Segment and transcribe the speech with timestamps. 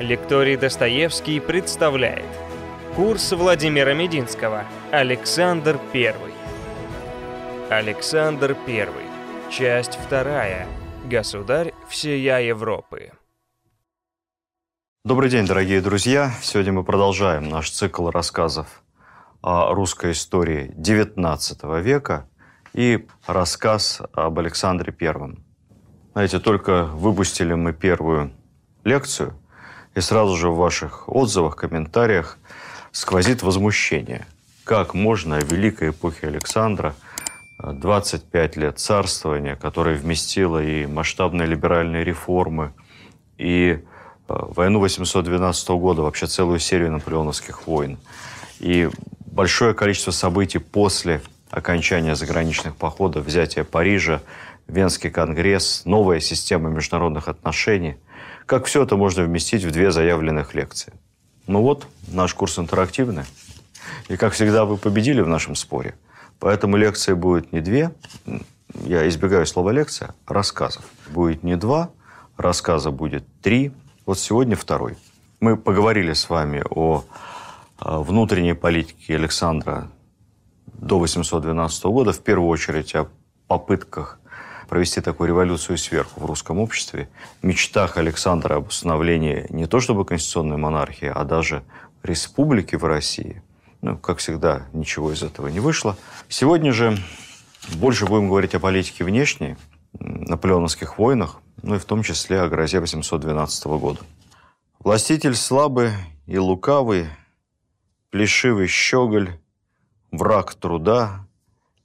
[0.00, 2.24] Лекторий Достоевский представляет.
[2.94, 4.64] Курс Владимира Мединского.
[4.92, 6.14] Александр I
[7.68, 8.88] Александр I
[9.50, 10.68] Часть вторая.
[11.04, 13.10] Государь всея Европы.
[15.04, 16.30] Добрый день, дорогие друзья!
[16.42, 18.84] Сегодня мы продолжаем наш цикл рассказов
[19.42, 22.28] о русской истории XIX века
[22.72, 25.44] и рассказ об Александре Первом.
[26.12, 28.32] Знаете, только выпустили мы первую
[28.84, 29.36] лекцию,
[29.94, 32.38] и сразу же в ваших отзывах, комментариях
[32.92, 34.26] сквозит возмущение.
[34.64, 36.94] Как можно о великой эпохе Александра,
[37.62, 42.72] 25 лет царствования, которое вместило и масштабные либеральные реформы,
[43.36, 43.78] и э,
[44.28, 47.98] войну 812 года, вообще целую серию наполеоновских войн,
[48.60, 48.88] и
[49.26, 51.20] большое количество событий после
[51.50, 54.20] окончания заграничных походов, взятия Парижа,
[54.66, 57.96] Венский конгресс, новая система международных отношений.
[58.48, 60.94] Как все это можно вместить в две заявленных лекции?
[61.46, 63.24] Ну вот, наш курс интерактивный.
[64.08, 65.96] И, как всегда, вы победили в нашем споре.
[66.38, 67.90] Поэтому лекции будет не две,
[68.86, 70.82] я избегаю слова лекция, рассказов.
[71.10, 71.90] Будет не два,
[72.38, 73.70] рассказа будет три.
[74.06, 74.96] Вот сегодня второй.
[75.40, 77.04] Мы поговорили с вами о
[77.78, 79.88] внутренней политике Александра
[80.72, 83.08] до 812 года, в первую очередь о
[83.46, 84.17] попытках
[84.68, 87.08] провести такую революцию сверху в русском обществе,
[87.42, 91.64] мечтах Александра об установлении не то чтобы конституционной монархии, а даже
[92.02, 93.42] республики в России.
[93.80, 95.96] Ну, как всегда, ничего из этого не вышло.
[96.28, 96.98] Сегодня же
[97.76, 99.56] больше будем говорить о политике внешней,
[99.98, 104.00] наполеоновских войнах, ну и в том числе о грозе 812 года.
[104.80, 105.92] Властитель слабый
[106.26, 107.06] и лукавый,
[108.10, 109.38] плешивый щеголь,
[110.12, 111.26] враг труда,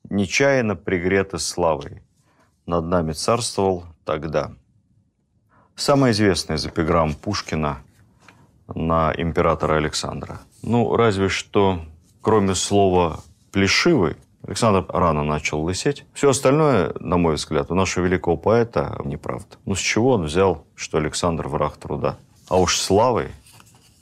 [0.09, 2.02] нечаянно пригреты славой
[2.65, 4.51] над нами царствовал тогда.
[5.75, 7.79] Самая известная из эпиграмм Пушкина
[8.67, 10.39] на императора Александра.
[10.61, 11.81] Ну, разве что,
[12.21, 13.19] кроме слова
[13.51, 16.05] «плешивый», Александр рано начал лысеть.
[16.13, 19.55] Все остальное, на мой взгляд, у нашего великого поэта неправда.
[19.65, 22.17] Ну, с чего он взял, что Александр враг труда?
[22.49, 23.31] А уж славой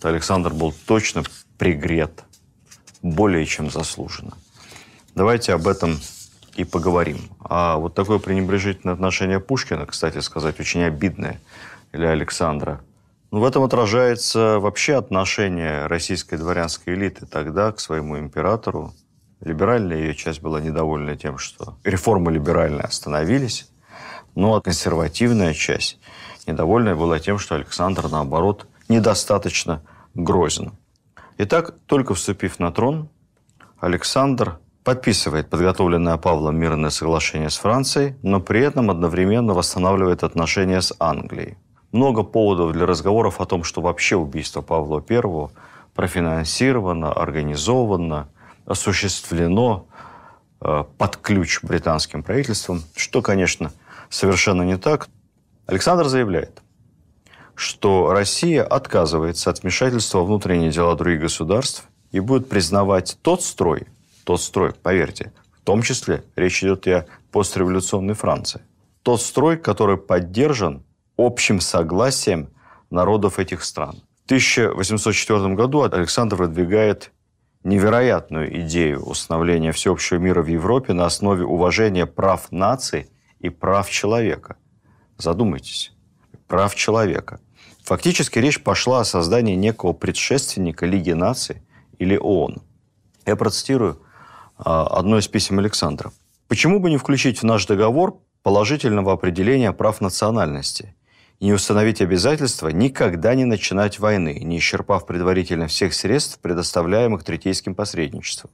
[0.01, 1.23] Александр был точно
[1.59, 2.23] пригрет
[3.03, 4.33] более чем заслуженно.
[5.13, 5.99] Давайте об этом
[6.55, 7.17] и поговорим.
[7.39, 11.39] А вот такое пренебрежительное отношение Пушкина, кстати сказать, очень обидное
[11.91, 12.81] для Александра.
[13.31, 18.93] Ну, в этом отражается вообще отношение российской дворянской элиты тогда к своему императору.
[19.39, 23.71] Либеральная ее часть была недовольна тем, что реформы либеральные остановились,
[24.35, 25.99] но консервативная часть
[26.45, 29.81] недовольная была тем, что Александр, наоборот, недостаточно
[30.13, 30.73] грозен.
[31.37, 33.09] Итак, только вступив на трон,
[33.79, 40.93] Александр подписывает подготовленное Павлом мирное соглашение с Францией, но при этом одновременно восстанавливает отношения с
[40.99, 41.57] Англией.
[41.91, 45.21] Много поводов для разговоров о том, что вообще убийство Павла I
[45.93, 48.29] профинансировано, организовано,
[48.65, 49.87] осуществлено
[50.61, 53.71] э, под ключ британским правительством, что, конечно,
[54.09, 55.09] совершенно не так.
[55.67, 56.61] Александр заявляет,
[57.55, 63.87] что Россия отказывается от вмешательства во внутренние дела других государств и будет признавать тот строй,
[64.31, 68.61] тот строй, поверьте, в том числе речь идет и о постреволюционной Франции.
[69.03, 70.85] Тот строй, который поддержан
[71.17, 72.47] общим согласием
[72.89, 74.01] народов этих стран.
[74.21, 77.11] В 1804 году Александр выдвигает
[77.65, 83.09] невероятную идею установления всеобщего мира в Европе на основе уважения прав наций
[83.41, 84.55] и прав человека.
[85.17, 85.91] Задумайтесь.
[86.47, 87.41] Прав человека.
[87.83, 91.61] Фактически речь пошла о создании некого предшественника Лиги наций
[91.99, 92.61] или ООН.
[93.25, 94.01] Я процитирую
[94.63, 96.11] одно из писем Александра.
[96.47, 100.95] Почему бы не включить в наш договор положительного определения прав национальности
[101.39, 107.73] и не установить обязательства никогда не начинать войны, не исчерпав предварительно всех средств, предоставляемых третейским
[107.73, 108.51] посредничеством?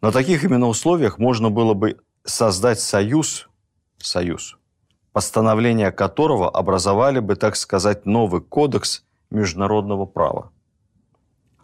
[0.00, 3.48] На таких именно условиях можно было бы создать союз,
[3.98, 4.56] союз,
[5.12, 10.50] постановления которого образовали бы, так сказать, новый кодекс международного права.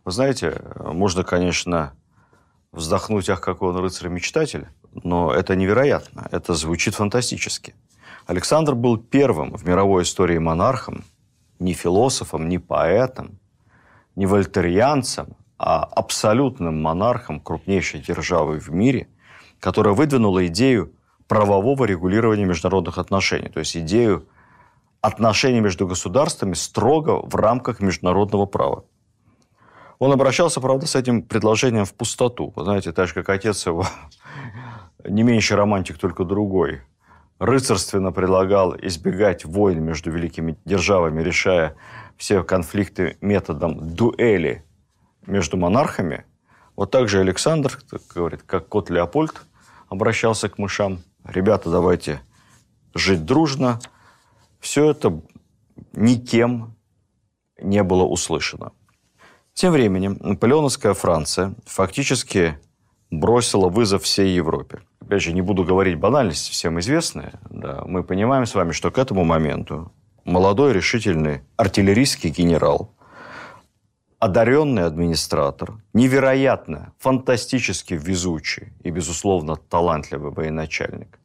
[0.05, 1.95] Вы знаете, можно, конечно,
[2.77, 7.75] вздохнуть, ах, какой он рыцарь-мечтатель, но это невероятно, это звучит фантастически.
[8.27, 11.05] Александр был первым в мировой истории монархом,
[11.59, 13.39] не философом, не поэтом,
[14.15, 19.09] не вольтерианцем, а абсолютным монархом крупнейшей державы в мире,
[19.59, 20.93] которая выдвинула идею
[21.29, 24.27] правового регулирования международных отношений, то есть идею
[25.01, 28.85] отношений между государствами строго в рамках международного права.
[29.99, 32.53] Он обращался, правда, с этим предложением в пустоту.
[32.55, 33.87] Вы знаете, так же, как отец его,
[35.05, 36.83] не меньше романтик, только другой.
[37.39, 41.77] Рыцарственно предлагал избегать войн между великими державами, решая
[42.17, 44.65] все конфликты методом дуэли
[45.27, 46.25] между монархами,
[46.77, 47.79] вот так же Александр,
[48.15, 49.43] говорит, как кот Леопольд,
[49.89, 51.03] обращался к мышам.
[51.25, 52.21] Ребята, давайте
[52.95, 53.81] жить дружно.
[54.61, 55.23] Все это
[55.93, 56.77] никем
[57.59, 58.73] не было услышано.
[59.57, 62.59] Тем временем наполеоновская Франция фактически
[63.11, 64.81] бросила вызов всей Европе.
[65.01, 67.33] Опять же, не буду говорить банальности, всем известные.
[67.49, 69.91] Да, мы понимаем с вами, что к этому моменту
[70.27, 72.95] молодой решительный артиллерийский генерал,
[74.19, 81.19] одаренный администратор, невероятно, фантастически везучий и, безусловно, талантливый военачальник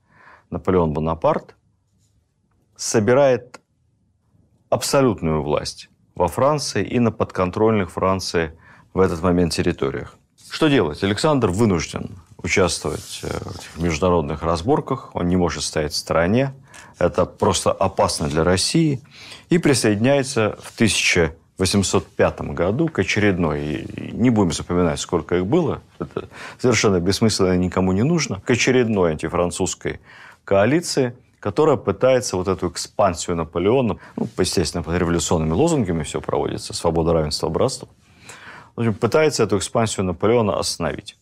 [0.49, 1.57] Наполеон Бонапарт
[2.77, 3.59] собирает
[4.69, 8.51] абсолютную власть во Франции и на подконтрольных Франции
[8.93, 10.15] в этот момент территориях.
[10.49, 11.03] Что делать?
[11.03, 13.29] Александр вынужден участвовать э,
[13.75, 16.53] в международных разборках, он не может стоять в стороне,
[16.99, 19.01] это просто опасно для России,
[19.49, 26.27] и присоединяется в 1805 году к очередной, не будем запоминать, сколько их было, это
[26.59, 30.01] совершенно бессмысленно, никому не нужно, к очередной антифранцузской
[30.43, 37.13] коалиции– которая пытается вот эту экспансию Наполеона, ну, естественно, под революционными лозунгами все проводится, свобода,
[37.13, 37.89] равенство, братство,
[38.75, 41.17] в общем, пытается эту экспансию Наполеона остановить.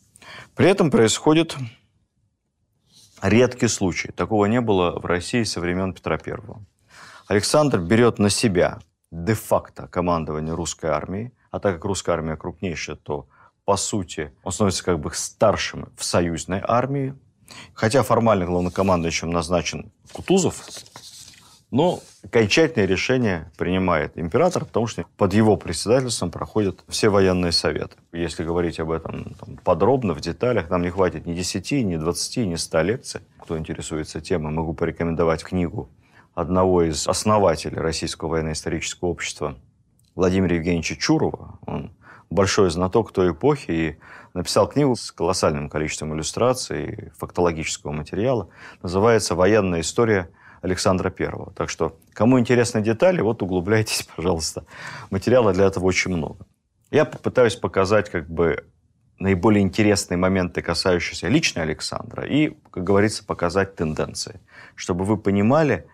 [0.55, 1.55] При этом происходит
[3.21, 4.11] редкий случай.
[4.11, 6.35] Такого не было в России со времен Петра I.
[7.27, 8.79] Александр берет на себя
[9.11, 13.27] де-факто командование русской армии, а так как русская армия крупнейшая, то
[13.63, 17.15] по сути он становится как бы старшим в союзной армии,
[17.73, 20.63] Хотя формально главнокомандующим назначен Кутузов,
[21.71, 27.95] но окончательное решение принимает император, потому что под его председательством проходят все военные советы.
[28.11, 32.37] Если говорить об этом там, подробно, в деталях, нам не хватит ни 10, ни 20,
[32.47, 33.21] ни 100 лекций.
[33.39, 35.89] Кто интересуется темой, могу порекомендовать книгу
[36.33, 39.55] одного из основателей Российского военно-исторического общества
[40.15, 41.59] Владимира Евгеньевича Чурова.
[42.39, 43.97] Большой знаток той эпохи и
[44.33, 48.47] написал книгу с колоссальным количеством иллюстраций, фактологического материала.
[48.81, 50.29] Называется «Военная история
[50.61, 51.53] Александра I».
[51.53, 54.63] Так что, кому интересны детали, вот углубляйтесь, пожалуйста.
[55.09, 56.47] Материала для этого очень много.
[56.91, 58.65] Я попытаюсь показать как бы
[59.19, 64.39] наиболее интересные моменты, касающиеся лично Александра, и, как говорится, показать тенденции,
[64.75, 65.89] чтобы вы понимали,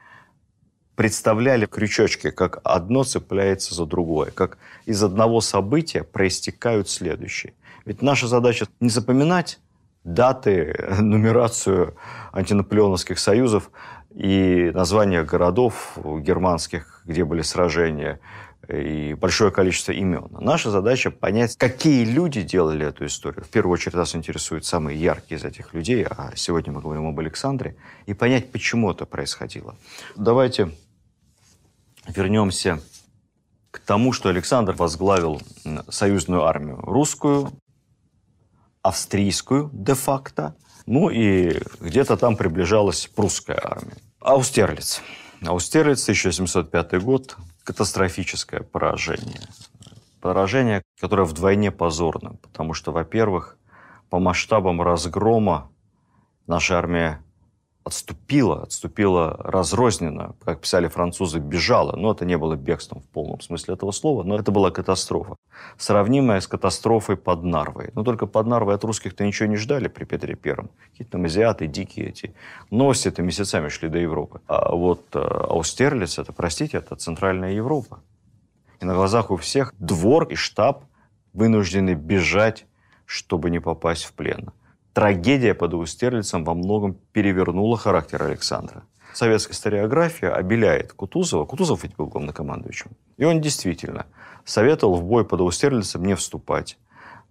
[0.95, 7.53] представляли крючочки, как одно цепляется за другое, как из одного события проистекают следующие.
[7.85, 9.59] Ведь наша задача не запоминать
[10.03, 11.95] даты, нумерацию
[12.31, 13.71] антинаполеоновских союзов
[14.13, 18.19] и названия городов германских, где были сражения,
[18.67, 20.27] и большое количество имен.
[20.31, 23.43] Наша задача понять, какие люди делали эту историю.
[23.43, 27.19] В первую очередь нас интересуют самые яркие из этих людей, а сегодня мы говорим об
[27.19, 27.75] Александре,
[28.05, 29.75] и понять, почему это происходило.
[30.15, 30.71] Давайте
[32.07, 32.81] вернемся
[33.71, 35.41] к тому, что Александр возглавил
[35.89, 37.51] союзную армию русскую,
[38.81, 40.55] австрийскую де-факто,
[40.85, 43.97] ну и где-то там приближалась прусская армия.
[44.19, 45.01] Аустерлиц.
[45.45, 49.41] Аустерлиц, 1705 год, катастрофическое поражение.
[50.21, 53.57] Поражение, которое вдвойне позорно, потому что, во-первых,
[54.09, 55.71] по масштабам разгрома
[56.47, 57.24] наша армия
[57.85, 61.95] отступила, отступила разрозненно, как писали французы, бежала.
[61.95, 65.35] Но это не было бегством в полном смысле этого слова, но это была катастрофа,
[65.77, 67.91] сравнимая с катастрофой под Нарвой.
[67.93, 70.71] Но только под Нарвой от русских-то ничего не ждали при Петре Первом.
[70.89, 72.33] Какие-то там азиаты, дикие эти.
[72.71, 74.41] Новости это месяцами шли до Европы.
[74.47, 77.99] А вот э, Аустерлиц, это, простите, это Центральная Европа.
[78.81, 80.85] И на глазах у всех двор и штаб
[81.33, 82.65] вынуждены бежать,
[83.05, 84.49] чтобы не попасть в плен
[84.95, 88.83] трагедия под Аустерлицем во многом перевернула характер Александра.
[89.13, 91.45] Советская историография обеляет Кутузова.
[91.45, 92.91] Кутузов ведь был главнокомандующим.
[93.17, 94.05] И он действительно
[94.45, 96.77] советовал в бой под Аустерлицем не вступать.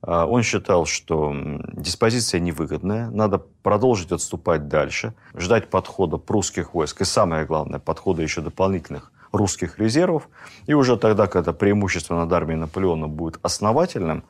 [0.03, 1.35] А, он считал, что
[1.73, 8.43] диспозиция невыгодная, надо продолжить отступать дальше, ждать подхода прусских войск и, самое главное, подхода еще
[8.43, 10.29] дополнительных русских резервов.
[10.67, 14.23] И уже тогда, когда преимущество над армией Наполеона будет основательным,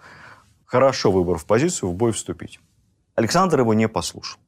[0.67, 2.61] хорошо выбор в позицию, в бой вступить.
[3.15, 4.39] Александр его не послушал.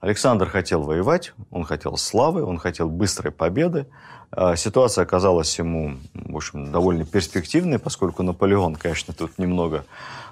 [0.00, 3.86] Александр хотел воевать, он хотел славы, он хотел быстрой победы.
[4.30, 9.84] А, ситуация оказалась ему, в общем, довольно перспективной, поскольку Наполеон, конечно, тут немного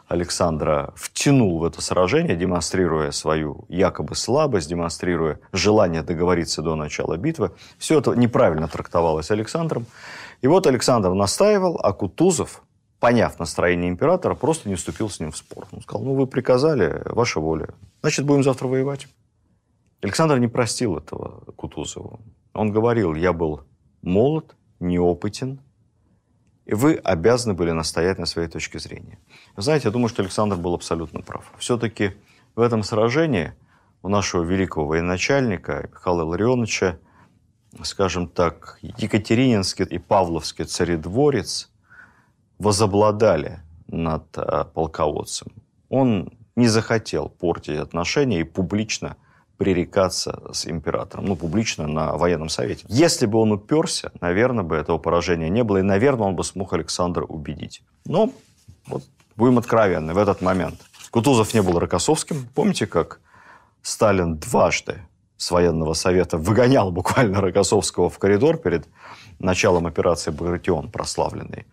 [0.08, 7.50] Александра втянул в это сражение, демонстрируя свою якобы слабость, демонстрируя желание договориться до начала битвы.
[7.76, 9.84] Все это неправильно трактовалось Александром.
[10.40, 12.62] И вот Александр настаивал, а Кутузов,
[13.00, 15.66] поняв настроение императора, просто не вступил с ним в спор.
[15.72, 17.68] Он сказал, ну, вы приказали, ваша воля.
[18.00, 19.08] Значит, будем завтра воевать.
[20.00, 22.20] Александр не простил этого Кутузову.
[22.52, 23.62] Он говорил, я был
[24.02, 25.60] молод, неопытен,
[26.66, 29.18] и вы обязаны были настоять на своей точке зрения.
[29.56, 31.52] Знаете, я думаю, что Александр был абсолютно прав.
[31.58, 32.12] Все-таки
[32.54, 33.54] в этом сражении
[34.02, 36.98] у нашего великого военачальника Михаила Илларионовича,
[37.82, 41.70] скажем так, Екатерининский и Павловский царедворец
[42.58, 45.52] возобладали над э, полководцем.
[45.88, 49.16] Он не захотел портить отношения и публично
[49.56, 52.84] пререкаться с императором, ну, публично на военном совете.
[52.88, 56.72] Если бы он уперся, наверное, бы этого поражения не было, и, наверное, он бы смог
[56.72, 57.82] Александра убедить.
[58.04, 58.30] Но,
[58.86, 59.02] вот,
[59.36, 62.48] будем откровенны, в этот момент Кутузов не был Рокоссовским.
[62.54, 63.20] Помните, как
[63.82, 65.02] Сталин дважды
[65.36, 68.86] с военного совета выгонял буквально Рокоссовского в коридор перед
[69.38, 71.66] началом операции «Багратион» прославленной,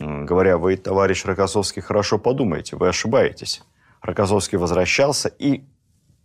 [0.00, 3.62] говоря, вы, товарищ Рокоссовский, хорошо подумайте, вы ошибаетесь.
[4.00, 5.64] Рокоссовский возвращался и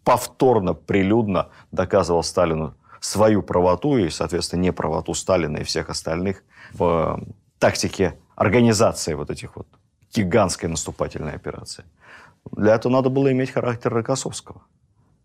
[0.03, 7.31] повторно, прилюдно доказывал Сталину свою правоту и, соответственно, неправоту Сталина и всех остальных в э,
[7.59, 9.67] тактике организации вот этих вот
[10.13, 11.83] гигантской наступательной операции.
[12.51, 14.61] Для этого надо было иметь характер Рокоссовского.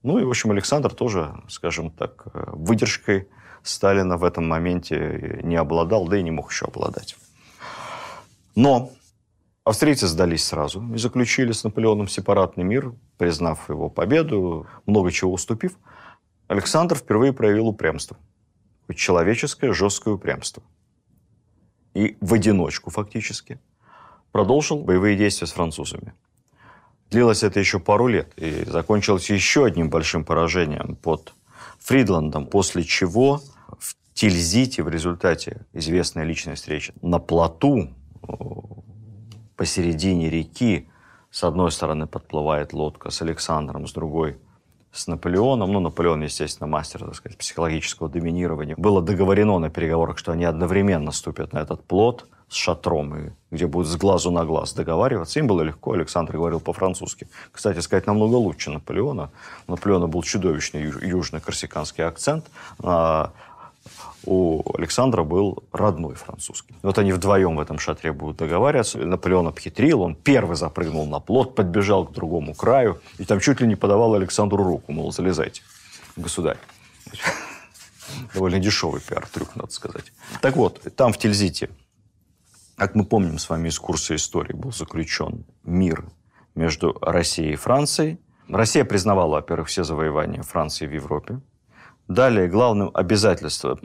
[0.02, 3.28] Ну и, в общем, Александр тоже, скажем так, э, выдержкой
[3.62, 7.16] Сталина в этом моменте не обладал, да и не мог еще обладать.
[8.54, 8.90] Но
[9.64, 15.78] Австрийцы сдались сразу и заключили с Наполеоном сепаратный мир, признав его победу, много чего уступив.
[16.49, 18.16] Александр впервые проявил упрямство.
[18.97, 20.62] Человеческое, жесткое упрямство.
[21.95, 23.61] И в одиночку фактически
[24.33, 26.14] продолжил боевые действия с французами.
[27.11, 31.35] Длилось это еще пару лет и закончилось еще одним большим поражением под
[31.78, 33.40] Фридландом, после чего
[33.78, 37.95] в Тильзите в результате известной личной встречи на плоту
[39.57, 40.89] посередине реки.
[41.31, 44.39] С одной стороны подплывает лодка с Александром, с другой
[44.93, 45.73] с Наполеоном.
[45.73, 48.75] Ну, Наполеон, естественно, мастер, так сказать, психологического доминирования.
[48.77, 53.69] Было договорено на переговорах, что они одновременно ступят на этот плот с шатром, и где
[53.69, 55.39] будут с глазу на глаз договариваться.
[55.39, 57.29] Им было легко, Александр говорил по-французски.
[57.53, 59.31] Кстати сказать, намного лучше Наполеона.
[59.69, 62.47] У Наполеона был чудовищный южно-корсиканский акцент.
[64.25, 66.75] У Александра был родной французский.
[66.82, 68.99] Вот они вдвоем в этом шатре будут договариваться.
[68.99, 73.66] Наполеон обхитрил, он первый запрыгнул на плот, подбежал к другому краю, и там чуть ли
[73.66, 75.62] не подавал Александру руку, мол, залезайте,
[76.16, 76.58] государь.
[78.34, 80.12] Довольно дешевый пиар-трюк, надо сказать.
[80.42, 81.70] Так вот, там в Тильзите,
[82.76, 86.04] как мы помним с вами из курса истории, был заключен мир
[86.54, 88.20] между Россией и Францией.
[88.49, 91.40] Россия признавала, во-первых, все завоевания Франции в Европе.
[92.11, 93.79] Далее главным обязательством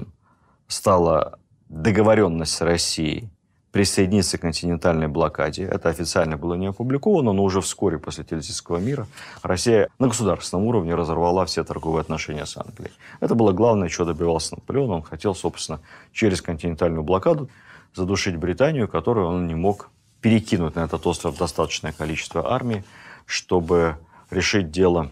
[0.68, 1.38] стала
[1.70, 3.30] договоренность с Россией
[3.72, 5.64] присоединиться к континентальной блокаде.
[5.64, 9.06] Это официально было не опубликовано, но уже вскоре после Тильзитского мира
[9.44, 12.94] Россия на государственном уровне разорвала все торговые отношения с Англией.
[13.20, 14.90] Это было главное, чего добивался Наполеон.
[14.90, 15.80] Он хотел, собственно,
[16.12, 17.48] через континентальную блокаду
[17.94, 19.92] задушить Британию, которую он не мог
[20.22, 22.84] перекинуть на этот остров достаточное количество армии,
[23.28, 24.00] чтобы
[24.32, 25.12] решить дело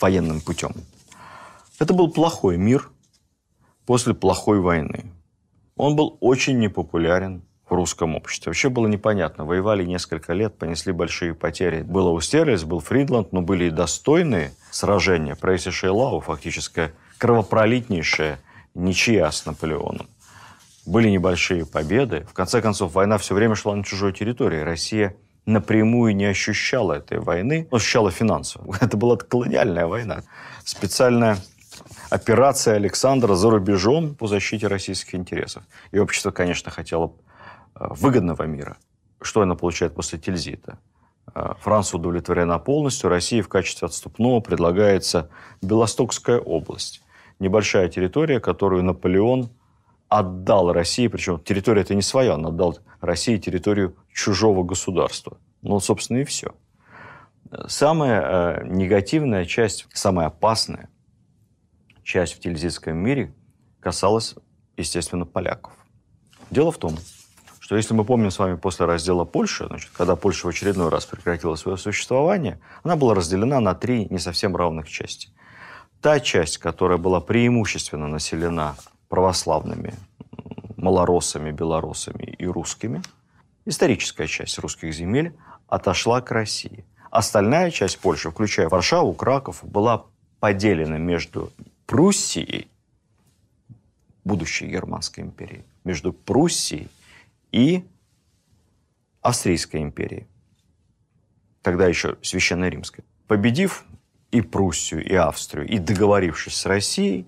[0.00, 0.72] военным путем.
[1.80, 2.90] Это был плохой мир,
[3.86, 5.06] после плохой войны.
[5.76, 8.50] Он был очень непопулярен в русском обществе.
[8.50, 9.46] Вообще было непонятно.
[9.46, 11.80] Воевали несколько лет, понесли большие потери.
[11.80, 15.34] Было Устерлиц, был Фридланд, но были и достойные сражения.
[15.36, 18.40] Пресси Шейлау, фактически кровопролитнейшая
[18.74, 20.06] ничья с Наполеоном.
[20.84, 22.26] Были небольшие победы.
[22.28, 24.60] В конце концов, война все время шла на чужой территории.
[24.60, 28.76] Россия напрямую не ощущала этой войны, но ощущала финансово.
[28.80, 30.24] Это была колониальная война.
[30.64, 31.38] Специальная
[32.10, 35.62] операция Александра за рубежом по защите российских интересов.
[35.92, 37.14] И общество, конечно, хотело
[37.74, 38.76] э, выгодного мира.
[39.22, 40.78] Что она получает после Тильзита?
[41.34, 43.08] Э, Франция удовлетворена полностью.
[43.08, 45.30] России в качестве отступного предлагается
[45.62, 47.02] Белостокская область.
[47.38, 49.50] Небольшая территория, которую Наполеон
[50.08, 55.38] отдал России, причем территория это не своя, он отдал России территорию чужого государства.
[55.62, 56.54] Ну, собственно, и все.
[57.68, 60.88] Самая э, негативная часть, самая опасная–
[62.02, 63.34] часть в тильзитском мире
[63.80, 64.34] касалась,
[64.76, 65.72] естественно, поляков.
[66.50, 66.96] Дело в том,
[67.58, 71.06] что если мы помним с вами после раздела Польши, значит, когда Польша в очередной раз
[71.06, 75.28] прекратила свое существование, она была разделена на три не совсем равных части.
[76.00, 78.74] Та часть, которая была преимущественно населена
[79.08, 79.94] православными
[80.76, 83.02] малоросами, белорусами и русскими,
[83.66, 85.36] историческая часть русских земель,
[85.68, 86.84] отошла к России.
[87.10, 90.06] Остальная часть Польши, включая Варшаву, Краков, была
[90.40, 91.52] поделена между
[91.90, 92.70] Пруссией,
[94.22, 96.88] будущей Германской империи, между Пруссией
[97.50, 97.84] и
[99.22, 100.28] Австрийской империей,
[101.62, 103.04] тогда еще Священной Римской.
[103.26, 103.84] Победив
[104.30, 107.26] и Пруссию, и Австрию, и договорившись с Россией,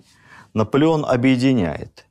[0.53, 2.05] Наполеон объединяет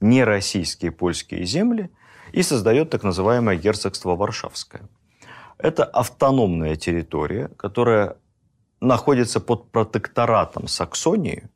[0.00, 1.90] нероссийские польские земли
[2.32, 4.80] и создает так называемое герцогство Варшавское.
[5.58, 8.16] Это автономная территория, которая
[8.80, 11.50] находится под протекторатом Саксонии,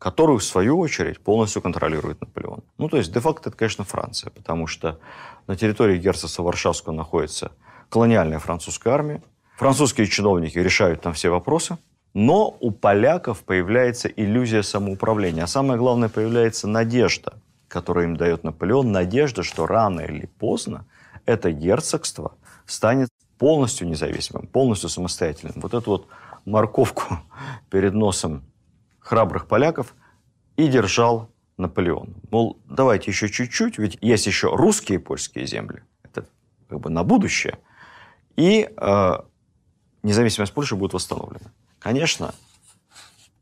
[0.00, 2.64] которую, в свою очередь, полностью контролирует Наполеон.
[2.78, 4.98] Ну, то есть, де-факто, это, конечно, Франция, потому что
[5.46, 7.52] на территории герцогства Варшавского находится
[7.90, 9.22] колониальная французская армия.
[9.58, 11.76] Французские чиновники решают там все вопросы,
[12.14, 15.44] но у поляков появляется иллюзия самоуправления.
[15.44, 17.34] А самое главное, появляется надежда,
[17.68, 20.86] которую им дает Наполеон, надежда, что рано или поздно
[21.26, 22.32] это герцогство
[22.64, 25.56] станет полностью независимым, полностью самостоятельным.
[25.56, 26.06] Вот эту вот
[26.46, 27.18] морковку
[27.70, 28.44] перед носом
[29.00, 29.94] храбрых поляков
[30.56, 32.14] и держал Наполеон.
[32.30, 35.82] Мол, давайте еще чуть-чуть, ведь есть еще русские и польские земли.
[36.02, 36.26] Это
[36.68, 37.58] как бы на будущее.
[38.36, 39.12] И э,
[40.02, 41.50] независимость Польши будет восстановлена.
[41.78, 42.34] Конечно,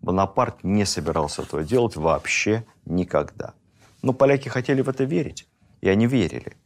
[0.00, 3.55] Бонапарт не собирался этого делать вообще никогда.
[4.03, 5.49] Но поляки хотели в это верить,
[5.81, 6.57] и они верили.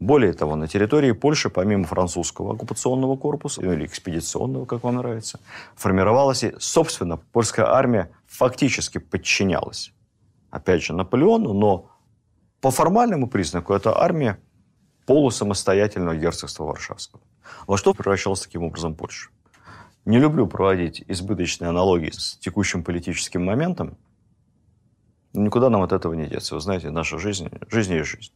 [0.00, 5.40] Более того, на территории Польши, помимо французского оккупационного корпуса, или экспедиционного, как вам нравится,
[5.76, 9.92] формировалась и, собственно, польская армия фактически подчинялась,
[10.50, 11.90] опять же, Наполеону, но
[12.60, 14.38] по формальному признаку это армия
[15.06, 17.20] полусамостоятельного герцогства Варшавского.
[17.66, 19.30] Во что превращалась таким образом Польша?
[20.04, 23.98] Не люблю проводить избыточные аналогии с текущим политическим моментом.
[25.32, 26.54] Никуда нам от этого не деться.
[26.54, 28.32] Вы знаете, наша жизнь, жизнь есть жизнь.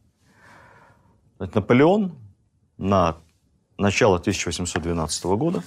[1.39, 2.17] Наполеон
[2.77, 3.17] на
[3.77, 5.63] начало 1812 года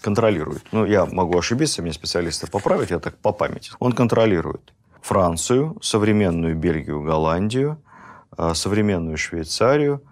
[0.00, 5.78] контролирует, ну, я могу ошибиться, мне специалисты поправят, я так по памяти, он контролирует Францию,
[5.82, 7.82] современную Бельгию, Голландию,
[8.30, 10.02] а, современную Швейцарию,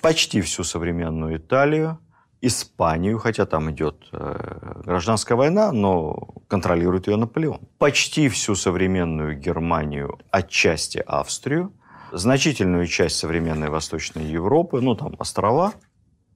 [0.00, 1.98] почти всю современную Италию,
[2.42, 6.14] Испанию, хотя там идет э, гражданская война, но
[6.48, 7.60] контролирует ее Наполеон.
[7.76, 11.74] Почти всю современную Германию, отчасти Австрию,
[12.12, 15.74] значительную часть современной Восточной Европы, ну, там, острова,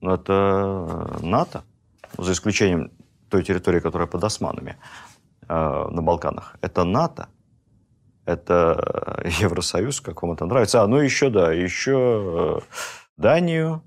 [0.03, 1.65] это э, НАТО,
[2.19, 2.93] за исключением
[3.29, 4.77] той территории, которая под османами
[5.49, 5.55] э,
[5.91, 6.57] на Балканах.
[6.61, 7.29] Это НАТО,
[8.25, 10.83] это Евросоюз, как вам это нравится.
[10.83, 12.77] А, ну, еще, да, еще э,
[13.17, 13.83] Данию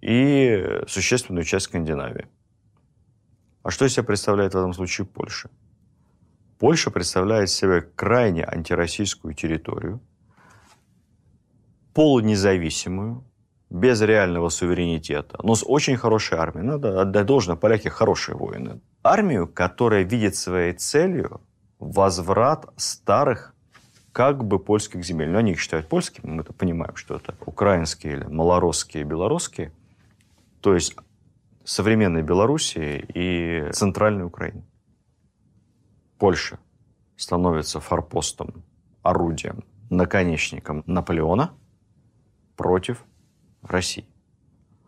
[0.00, 2.26] и существенную часть Скандинавии.
[3.62, 5.50] А что из себя представляет в этом случае Польша?
[6.58, 10.00] Польша представляет себе крайне антироссийскую территорию,
[11.94, 13.24] полунезависимую,
[13.70, 16.66] без реального суверенитета, но с очень хорошей армией.
[16.66, 18.80] Надо отдать должное, поляки хорошие воины.
[19.02, 21.40] Армию, которая видит своей целью
[21.78, 23.54] возврат старых
[24.12, 25.28] как бы польских земель.
[25.30, 29.72] Но они их считают польскими, мы это понимаем, что это украинские или малоросские, белорусские.
[30.60, 30.96] То есть
[31.64, 34.64] современной Белоруссии и центральной Украины.
[36.18, 36.58] Польша
[37.16, 38.64] становится форпостом,
[39.02, 41.52] орудием, наконечником Наполеона–
[42.58, 43.04] против
[43.70, 44.06] России.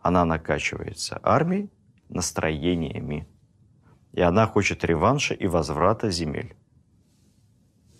[0.01, 1.69] Она накачивается армией,
[2.09, 3.27] настроениями.
[4.13, 6.55] И она хочет реванша и возврата земель.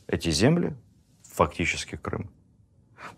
[0.07, 0.75] Эти земли
[1.23, 2.29] фактически Крым.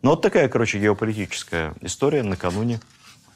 [0.01, 2.79] Ну, вот такая, короче, геополитическая история накануне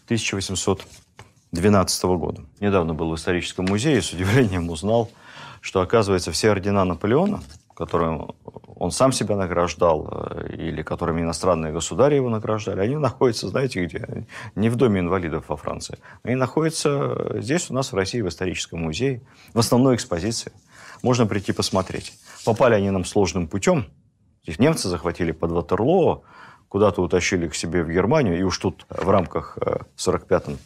[0.05, 2.45] 1812 года.
[2.59, 5.09] Недавно был в историческом музее и с удивлением узнал,
[5.61, 7.41] что, оказывается, все ордена Наполеона,
[7.77, 8.27] которые
[8.75, 14.25] он сам себя награждал, э, или которыми иностранные государи его награждали, они находятся, знаете где?
[14.55, 15.99] Не в Доме инвалидов во Франции.
[16.23, 19.21] Они находятся здесь у нас в России, в историческом музее,
[19.53, 20.51] в основной экспозиции.
[21.03, 22.13] Можно прийти посмотреть.
[22.45, 23.85] Попали они нам сложным путем.
[24.43, 26.23] Их немцы захватили под Ватерлоо,
[26.69, 29.55] куда-то утащили к себе в Германию, и уж тут в рамках
[29.95, 30.57] 45-м э,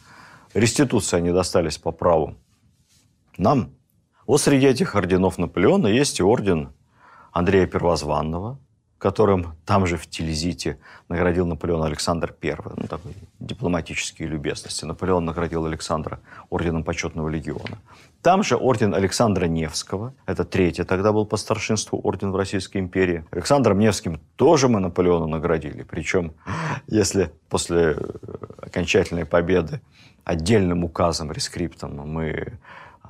[0.54, 2.36] реституции они достались по праву
[3.38, 3.72] нам.
[4.26, 6.72] Вот среди этих орденов Наполеона есть и орден
[7.32, 8.60] Андрея Первозванного,
[9.02, 10.78] которым там же в Тильзите
[11.10, 14.86] наградил Наполеон Александр I, ну, такой дипломатические любезности.
[14.86, 16.20] Наполеон наградил Александра
[16.52, 17.80] орденом почетного легиона.
[18.22, 23.26] Там же орден Александра Невского, это третий тогда был по старшинству орден в Российской империи.
[23.32, 25.82] Александром Невским тоже мы Наполеона наградили.
[25.82, 26.34] Причем,
[26.86, 27.98] если после
[28.62, 29.82] окончательной победы
[30.26, 32.60] отдельным указом, рескриптом мы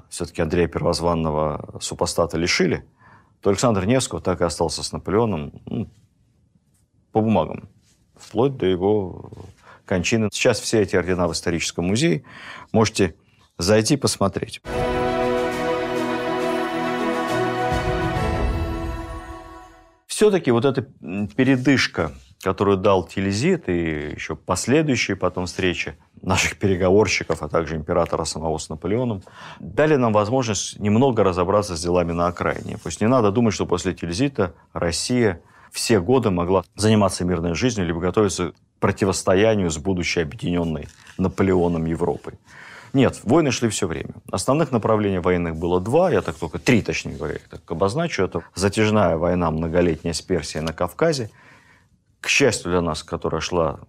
[0.08, 2.86] все-таки Андрея Первозванного супостата лишили–
[3.42, 5.90] то Александр Невского так и остался с Наполеоном ну,
[7.12, 7.70] по бумагам,
[8.16, 9.32] вплоть до его
[9.86, 10.30] кончины.
[10.32, 12.24] Сейчас все эти ордена в историческом музее.
[12.72, 13.16] Можете
[13.58, 14.62] зайти посмотреть.
[20.06, 27.48] Все-таки вот эта передышка, которую дал Тильзит и еще последующие потом встречи– наших переговорщиков, а
[27.48, 29.24] также императора самого с Наполеоном,
[29.60, 32.78] дали нам возможность немного разобраться с делами на окраине.
[32.84, 38.00] Пусть не надо думать, что после Тильзита Россия все годы могла заниматься мирной жизнью, либо
[38.00, 42.34] готовиться к противостоянию с будущей объединенной Наполеоном Европой.
[42.94, 44.10] Нет, войны шли все время.
[44.32, 48.24] Основных направлений военных было два, я так только три, точнее говоря, я так обозначу.
[48.24, 51.30] Это затяжная война многолетняя с Персией на Кавказе.
[52.20, 53.80] К счастью для нас, которая шла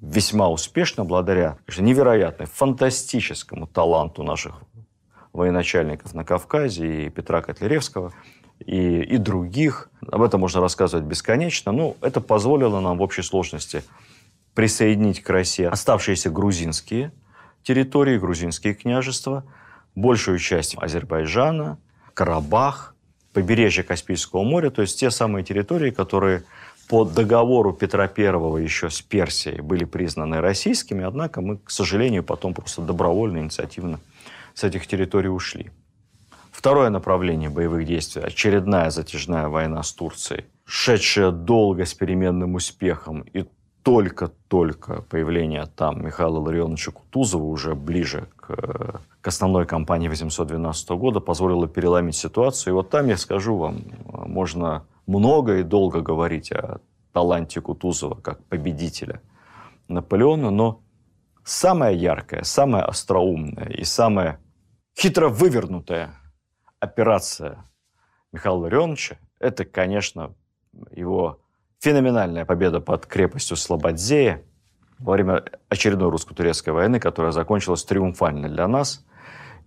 [0.00, 4.62] весьма успешно, благодаря конечно, невероятной, фантастическому таланту наших
[5.32, 8.12] военачальников на Кавказе и Петра Котляревского,
[8.60, 9.90] и, и других.
[10.10, 11.72] Об этом можно рассказывать бесконечно.
[11.72, 13.82] Но это позволило нам в общей сложности
[14.54, 17.12] присоединить к России оставшиеся грузинские
[17.62, 19.44] территории, грузинские княжества,
[19.94, 21.78] большую часть Азербайджана,
[22.14, 22.94] Карабах,
[23.32, 26.42] побережье Каспийского моря, то есть те самые территории, которые
[26.90, 32.52] по договору Петра I еще с Персией были признаны российскими, однако мы, к сожалению, потом
[32.52, 34.00] просто добровольно, инициативно
[34.54, 35.70] с этих территорий ушли.
[36.50, 43.44] Второе направление боевых действий– очередная затяжная война с Турцией, шедшая долго с переменным успехом и
[43.84, 51.68] только-только появление там Михаила Ларионовича Кутузова уже ближе к, к основной кампании 812 года позволило
[51.68, 52.72] переломить ситуацию.
[52.72, 53.84] И вот там, я скажу вам,
[54.26, 56.80] можно много и долго говорить о
[57.12, 59.22] таланте Кутузова как победителя
[59.88, 60.82] Наполеона, но
[61.44, 64.40] самая яркая, самая остроумная и самая
[64.96, 66.14] хитро вывернутая
[66.78, 67.64] операция
[68.32, 70.34] Михаила Ларионовича– это, конечно,
[70.92, 71.40] его
[71.80, 74.44] феноменальная победа под крепостью Слободзея
[74.98, 79.04] во время очередной русско-турецкой войны, которая закончилась триумфально для нас,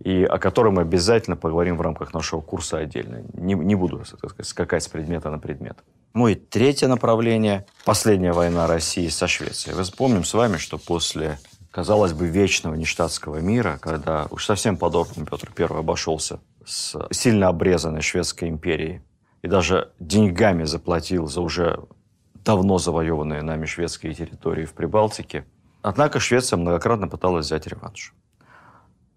[0.00, 3.22] и о которой мы обязательно поговорим в рамках нашего курса отдельно.
[3.34, 5.78] Не, не буду так сказать, скакать с предмета на предмет.
[6.14, 9.76] Ну и третье направление– последняя война России со Швецией.
[9.76, 11.38] Мы вспомним с вами, что после,
[11.70, 18.00] казалось бы, вечного нештатского мира, когда уж совсем подобным Петр I обошелся с сильно обрезанной
[18.00, 19.02] Шведской империей
[19.42, 21.80] и даже деньгами заплатил за уже
[22.44, 25.46] давно завоеванные нами шведские территории в Прибалтике.
[25.82, 28.14] Однако Швеция многократно пыталась взять реванш.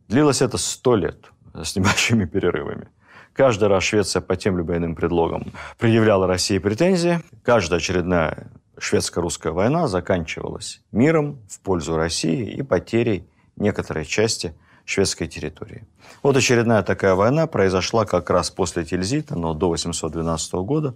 [0.08, 2.88] Длилось это сто лет с небольшими перерывами.
[3.34, 7.22] Каждый раз Швеция по тем либо иным предлогам предъявляла России претензии.
[7.44, 15.86] Каждая очередная шведско-русская война заканчивалась миром в пользу России и потерей некоторой части шведской территории.
[16.24, 20.96] Вот очередная такая война произошла как раз после Тильзита, но до 812 года.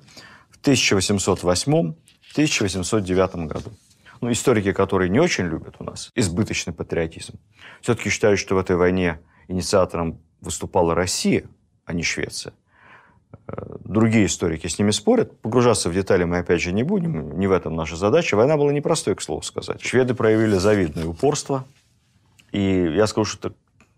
[0.49, 1.93] В 1808
[2.31, 3.71] 1809 году.
[4.21, 7.39] Ну, историки, которые не очень любят у нас избыточный патриотизм,
[7.81, 11.45] все-таки считают, что в этой войне инициатором выступала Россия,
[11.85, 12.53] а не Швеция.
[13.47, 15.41] Э, другие историки с ними спорят.
[15.41, 18.35] Погружаться в детали мы опять же не будем, не в этом наша задача.
[18.35, 19.81] Война была непростой, к слову сказать.
[19.81, 21.65] Шведы проявили завидное упорство.
[22.51, 23.53] И я скажу, что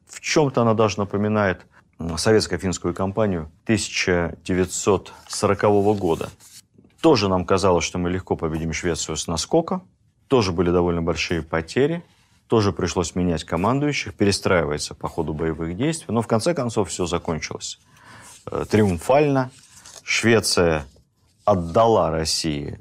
[0.07, 1.65] в чем-то она даже напоминает
[1.99, 5.61] советско-финскую кампанию 1940
[5.97, 6.29] года.
[7.01, 9.81] Тоже нам казалось, что мы легко победим Швецию с наскока.
[10.33, 12.03] Тоже были довольно большие потери.
[12.47, 16.07] Тоже пришлось менять командующих, перестраиваться по ходу боевых действий.
[16.11, 17.77] Но в конце концов все закончилось
[18.51, 19.51] э, триумфально.
[20.03, 20.87] Швеция
[21.45, 22.79] отдала России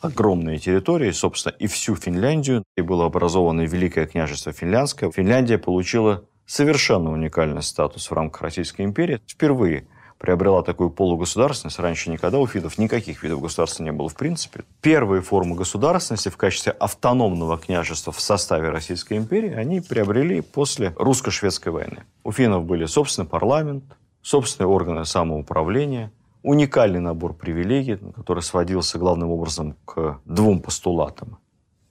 [0.00, 2.64] огромные территории, собственно, и всю Финляндию.
[2.76, 5.12] И было образовано Великое княжество Финляндское.
[5.12, 9.20] Финляндия получила совершенно уникальный статус в рамках Российской империи.
[9.28, 9.86] Впервые
[10.18, 11.78] приобрела такую полугосударственность.
[11.78, 14.64] Раньше никогда у фидов никаких видов государства не было в принципе.
[14.80, 21.72] Первые формы государственности в качестве автономного княжества в составе Российской империи они приобрели после русско-шведской
[21.72, 22.04] войны.
[22.24, 23.84] У финнов были собственный парламент,
[24.22, 31.38] собственные органы самоуправления, уникальный набор привилегий, который сводился главным образом к двум постулатам.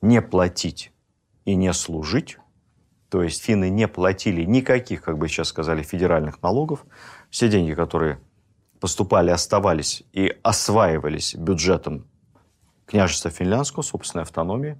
[0.01, 0.91] Не платить
[1.45, 2.37] и не служить.
[3.09, 6.85] То есть финны не платили никаких, как бы сейчас сказали, федеральных налогов,
[7.29, 8.19] все деньги, которые
[8.79, 12.05] поступали, оставались и осваивались бюджетом
[12.85, 14.79] княжества финляндского, собственной автономии.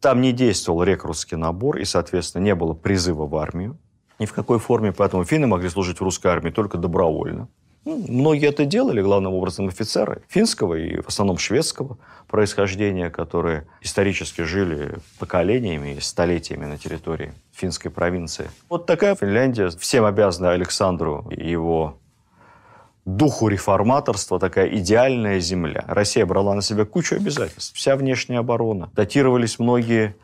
[0.00, 3.78] Там не действовал рекрутский набор, и, соответственно, не было призыва в армию.
[4.18, 7.48] Ни в какой форме, поэтому финны могли служить в русской армии только добровольно.
[7.84, 11.96] Ну, многие это делали, главным образом офицеры финского и в основном шведского
[12.28, 18.50] происхождения, которые исторически жили поколениями и столетиями на территории финской провинции.
[18.68, 21.96] Вот такая Финляндия всем обязана Александру и его
[23.06, 25.84] духу реформаторства, такая идеальная земля.
[25.88, 27.74] Россия брала на себя кучу обязательств.
[27.74, 28.90] Вся внешняя оборона.
[28.94, 30.16] Датировались многие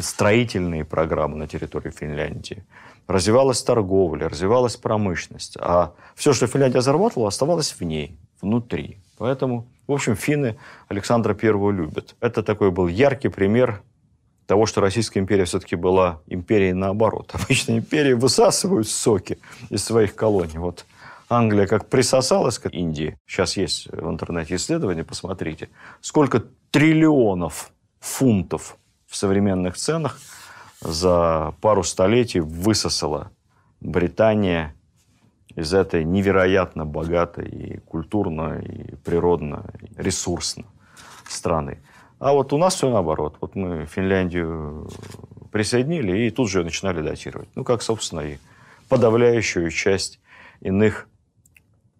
[0.00, 2.64] строительные программы на территории Финляндии
[3.06, 5.56] развивалась торговля, развивалась промышленность.
[5.60, 8.98] А все, что Финляндия зарабатывала, оставалось в ней, внутри.
[9.18, 10.56] Поэтому, в общем, финны
[10.88, 12.16] Александра Первого любят.
[12.20, 13.82] Это такой был яркий пример
[14.46, 17.30] того, что Российская империя все-таки была империей наоборот.
[17.34, 19.38] Обычно империи высасывают соки
[19.70, 20.58] из своих колоний.
[20.58, 20.84] Вот
[21.28, 23.18] Англия как присосалась к Индии.
[23.26, 25.68] Сейчас есть в интернете исследования, посмотрите.
[26.00, 30.18] Сколько триллионов фунтов в современных ценах
[30.80, 33.30] за пару столетий высосала
[33.80, 34.74] Британия
[35.54, 40.64] из этой невероятно богатой и культурно, и природно, и ресурсно
[41.28, 41.82] страны.
[42.18, 43.36] А вот у нас все наоборот.
[43.40, 44.88] Вот мы Финляндию
[45.50, 47.48] присоединили и тут же начинали датировать.
[47.54, 48.38] Ну, как, собственно, и
[48.88, 50.20] подавляющую часть
[50.60, 51.08] иных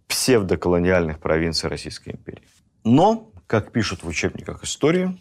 [0.09, 2.43] псевдоколониальных провинций Российской империи.
[2.85, 5.19] Но, как пишут в учебниках истории,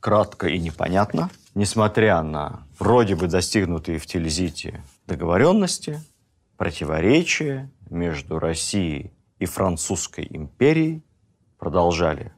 [0.00, 6.00] кратко и непонятно, несмотря на вроде бы достигнутые в Тильзите договоренности,
[6.56, 11.02] противоречия между Россией и Французской империей
[11.58, 12.32] продолжали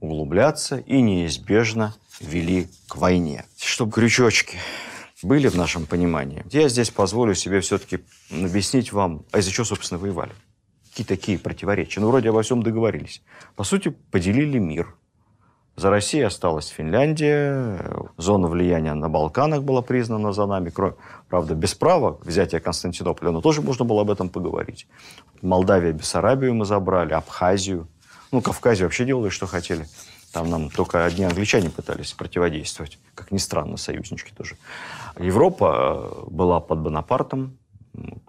[0.00, 3.44] углубляться и неизбежно вели к войне.
[3.58, 4.58] Чтобы крючочки
[5.22, 8.00] были в нашем понимании, я здесь позволю себе все-таки
[8.30, 10.32] объяснить вам, а из-за чего, собственно, воевали.
[10.90, 12.00] Какие такие противоречия?
[12.00, 13.22] Ну, вроде обо всем договорились.
[13.54, 14.94] По сути, поделили мир.
[15.76, 17.78] За Россией осталась Финляндия,
[18.16, 20.72] зона влияния на Балканах была признана за нами,
[21.28, 24.86] правда, без права взятия Константинополя, но тоже можно было об этом поговорить.
[25.42, 27.88] Молдавия, Бессарабию мы забрали, Абхазию.
[28.32, 29.86] Ну, Кавказе вообще делали, что хотели.
[30.32, 32.98] Там нам только одни англичане пытались противодействовать.
[33.14, 34.56] Как ни странно, союзнички тоже.
[35.18, 37.58] Европа э, была под Бонапартом.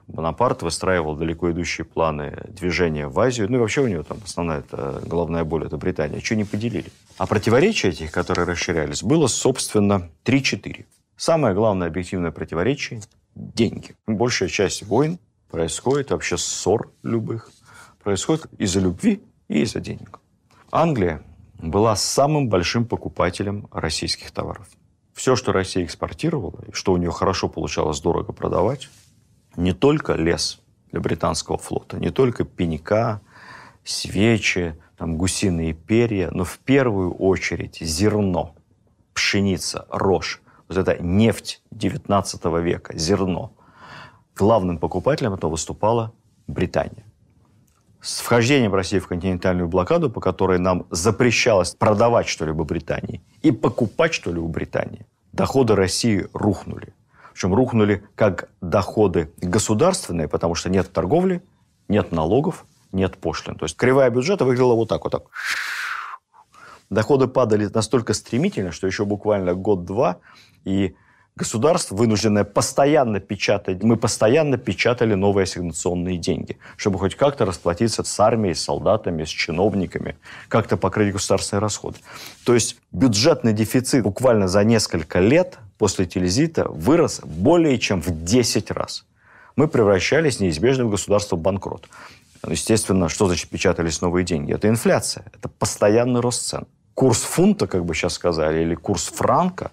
[0.08, 3.47] Бонапарт выстраивал далеко идущие планы движения в Азию.
[3.49, 6.21] Ну и вообще у него там основная это, головная боль– это Британия.
[6.21, 6.91] Что не поделили?
[7.17, 10.86] А противоречия этих, которые расширялись, было, собственно, 3-4.
[11.15, 13.01] Самое главное объективное противоречие–
[13.36, 13.95] деньги.
[14.08, 17.51] Большая часть войн происходит, вообще ссор любых,
[18.03, 20.19] происходит из-за любви и из-за денег.
[20.71, 21.21] Англия
[21.60, 24.67] была самым большим покупателем российских товаров.
[25.13, 28.89] Все, что Россия экспортировала, и что у нее хорошо получалось дорого продавать,
[29.57, 33.21] не только лес для британского флота, не только пенька,
[33.83, 38.55] свечи, там, гусиные перья, но в первую очередь зерно,
[39.13, 40.41] пшеница, рожь.
[40.69, 43.53] Вот это нефть 19 века, зерно.
[44.35, 46.13] Главным покупателем этого выступала
[46.47, 47.03] Британия
[48.07, 54.13] с вхождением России в континентальную блокаду, по которой нам запрещалось продавать что-либо Британии и покупать
[54.13, 56.93] что-либо Британии, доходы России рухнули.
[57.38, 61.43] Причем рухнули как доходы государственные, потому что нет торговли,
[61.88, 63.54] нет налогов, нет пошлин.
[63.54, 65.12] То есть кривая бюджета выглядела вот так вот.
[65.12, 65.23] Так.
[66.89, 70.17] Доходы падали настолько стремительно, что еще буквально год-два,
[70.65, 70.95] и
[71.36, 78.19] государство, вынужденное постоянно печатать, мы постоянно печатали новые ассигнационные деньги, чтобы хоть как-то расплатиться с
[78.19, 82.00] армией, с солдатами, с чиновниками, как-то покрыть государственные расходы.
[82.45, 88.71] То есть бюджетный дефицит буквально за несколько лет после телезита вырос более чем в 10
[88.71, 89.05] раз.
[89.55, 91.87] Мы превращались неизбежно в государство банкрот.
[92.47, 94.53] Естественно, что значит печатались новые деньги?
[94.53, 96.65] Это инфляция, это постоянный рост цен.
[96.93, 99.71] Курс фунта, как бы сейчас сказали, или курс франка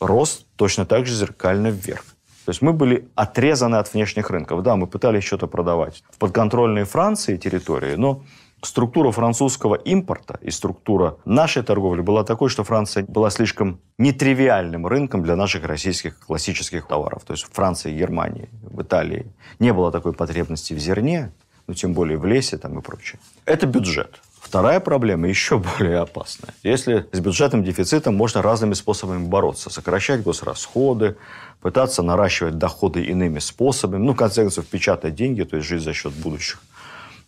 [0.00, 2.04] рос точно так же зеркально вверх.
[2.44, 4.62] То есть мы были отрезаны от внешних рынков.
[4.62, 8.24] Да, мы пытались что-то продавать в подконтрольной Франции территории, но
[8.62, 15.22] структура французского импорта и структура нашей торговли была такой, что Франция была слишком нетривиальным рынком
[15.22, 17.24] для наших российских классических товаров.
[17.24, 19.26] То есть в Франции, Германии, в Италии
[19.58, 21.32] не было такой потребности в зерне,
[21.66, 23.20] ну, тем более в лесе там и прочее.
[23.44, 24.20] Это бюджет.
[24.40, 26.54] Вторая проблема еще более опасная.
[26.62, 29.70] Если с бюджетным дефицитом можно разными способами бороться.
[29.70, 31.16] Сокращать госрасходы,
[31.60, 34.02] пытаться наращивать доходы иными способами.
[34.02, 36.60] Ну, в конце концов, печатать деньги, то есть жить за счет будущих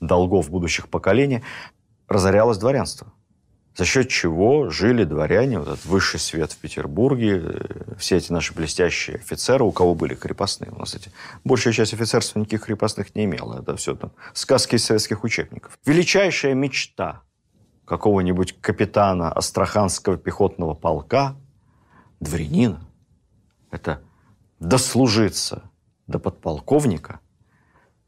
[0.00, 1.42] долгов будущих поколений.
[2.08, 3.12] Разорялось дворянство
[3.76, 8.54] за счет чего жили дворяне, вот этот высший свет в Петербурге, э, все эти наши
[8.54, 10.70] блестящие офицеры, у кого были крепостные.
[10.70, 11.10] У нас эти,
[11.42, 13.60] большая часть офицерства никаких крепостных не имела.
[13.60, 15.78] Это все там сказки из советских учебников.
[15.84, 17.22] Величайшая мечта
[17.84, 21.36] какого-нибудь капитана Астраханского пехотного полка,
[22.20, 22.80] дворянина,
[23.70, 24.02] это
[24.60, 25.70] дослужиться
[26.06, 27.20] до подполковника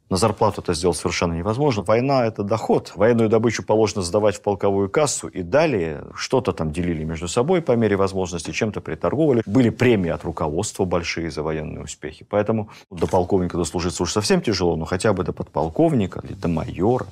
[0.09, 1.83] на зарплату это сделать совершенно невозможно.
[1.83, 2.93] Война– это доход.
[2.95, 5.27] Военную добычу положено сдавать в полковую кассу.
[5.27, 9.43] И далее что-то там делили между собой по мере возможности, чем-то приторговали.
[9.47, 12.25] Были премии от руководства большие за военные успехи.
[12.29, 17.07] Поэтому до полковника дослужиться уж совсем тяжело, но хотя бы до подполковника или до майора.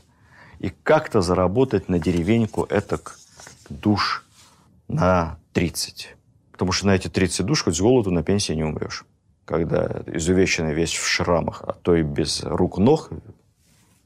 [0.60, 3.18] И как-то заработать на деревеньку этак
[3.68, 4.24] душ
[4.86, 6.14] на 30.
[6.52, 9.04] Потому что на эти 30 душ хоть с голоду на пенсии не умрешь
[9.44, 13.10] когда изувеченный весь в шрамах, а то и без рук-ног,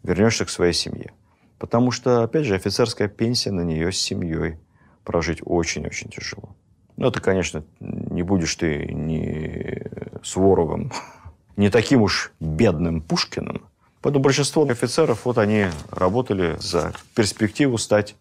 [0.03, 1.13] вернешься к своей семье.
[1.59, 4.59] Потому что, опять же, офицерская пенсия на нее с семьей
[5.05, 6.55] прожить очень-очень тяжело.
[6.97, 9.83] Ну, это, конечно, не будешь ты ни
[10.23, 10.93] Суворовым,
[11.57, 13.69] не таким уж бедным Пушкиным,
[14.01, 18.15] Поэтому большинство офицеров, вот они работали за перспективу стать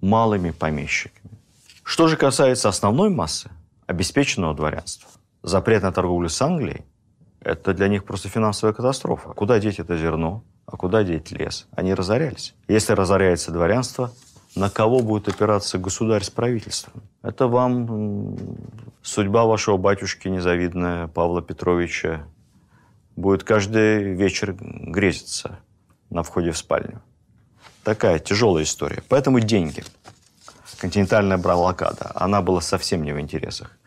[0.00, 1.30] малыми помещиками.
[1.82, 3.50] Что же касается основной массы,
[3.86, 5.08] обеспеченного дворянства,
[5.48, 6.84] запрет на торговлю с Англией–
[7.40, 9.30] это для них просто финансовая катастрофа.
[9.30, 11.68] Куда деть это зерно, а куда деть лес?
[11.72, 12.54] Они разорялись.
[12.66, 14.12] Если разоряется дворянство,
[14.56, 17.02] на кого будет опираться государь с правительством?
[17.22, 18.36] Это вам
[19.02, 22.26] судьба вашего батюшки незавидная Павла Петровича
[23.14, 25.58] будет каждый вечер грезиться
[26.10, 27.00] на входе в спальню.
[27.84, 29.02] Такая тяжелая история.
[29.08, 29.84] Поэтому деньги.
[30.78, 33.78] Континентальная блокада, она была совсем не в интересах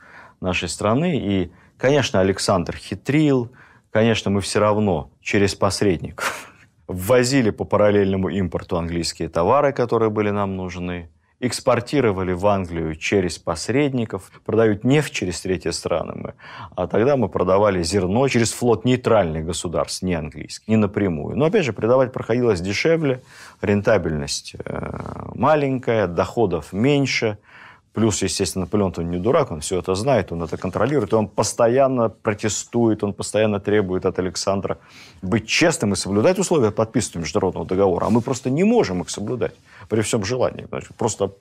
[0.41, 1.17] нашей страны.
[1.17, 3.51] И, конечно, Александр хитрил,
[3.91, 6.51] конечно, мы все равно через посредников
[6.87, 11.09] ввозили по параллельному импорту английские товары, которые были нам нужны–
[11.41, 16.33] экспортировали в Англию через посредников, продают нефть через третьи страны мы,
[16.75, 21.35] а тогда мы продавали зерно через флот нейтральных государств, не английских, не напрямую.
[21.35, 23.23] Но опять же, продавать проходилось дешевле,
[23.59, 27.37] рентабельность э, маленькая, доходов меньше–
[27.93, 31.27] Плюс, естественно, Наполеон он не дурак, он все это знает, он это контролирует, и он
[31.27, 34.77] постоянно протестует, он постоянно требует от Александра
[35.21, 38.05] быть честным и соблюдать условия подписывания международного договора.
[38.05, 39.55] А мы просто не можем их соблюдать
[39.89, 40.67] при всем желании.
[40.69, 41.33] Значит, просто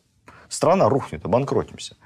[0.49, 1.97] страна рухнет, обанкротимся.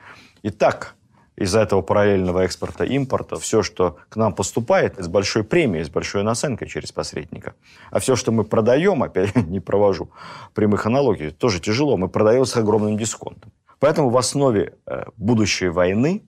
[0.42, 0.94] И так
[1.36, 6.22] из-за этого параллельного экспорта импорта все, что к нам поступает, с большой премией, с большой
[6.22, 7.54] наценкой через посредника.
[7.90, 10.10] А все, что мы продаем, опять не провожу
[10.52, 13.50] прямых аналогий, тоже тяжело, мы продаем с огромным дисконтом.
[13.78, 16.24] Поэтому в основе э, будущей войны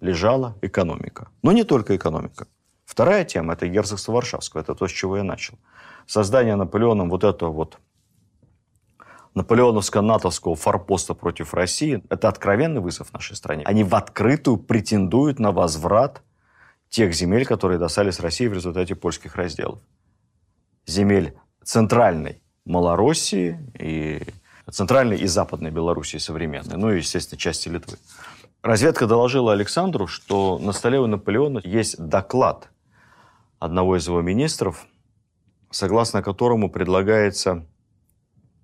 [0.00, 1.28] лежала экономика.
[1.42, 2.46] Но не только экономика.
[2.84, 4.60] Вторая тема– это герцогство Варшавского.
[4.60, 5.58] Это то, с чего я начал.
[6.06, 7.78] Создание Наполеоном вот этого вот
[9.34, 13.64] наполеоновско-натовского форпоста против России– это откровенный вызов нашей стране.
[13.64, 16.22] Они в открытую претендуют на возврат
[16.88, 19.80] тех земель, которые достались России в результате польских разделов.
[20.86, 24.22] Земель центральной Малороссии и
[24.70, 27.98] Центральной и Западной Белоруссии современной, ну и, естественно, части Литвы.
[28.62, 32.70] Разведка доложила Александру, что на столе у Наполеона есть доклад
[33.58, 34.86] одного из его министров,
[35.70, 37.66] согласно которому предлагается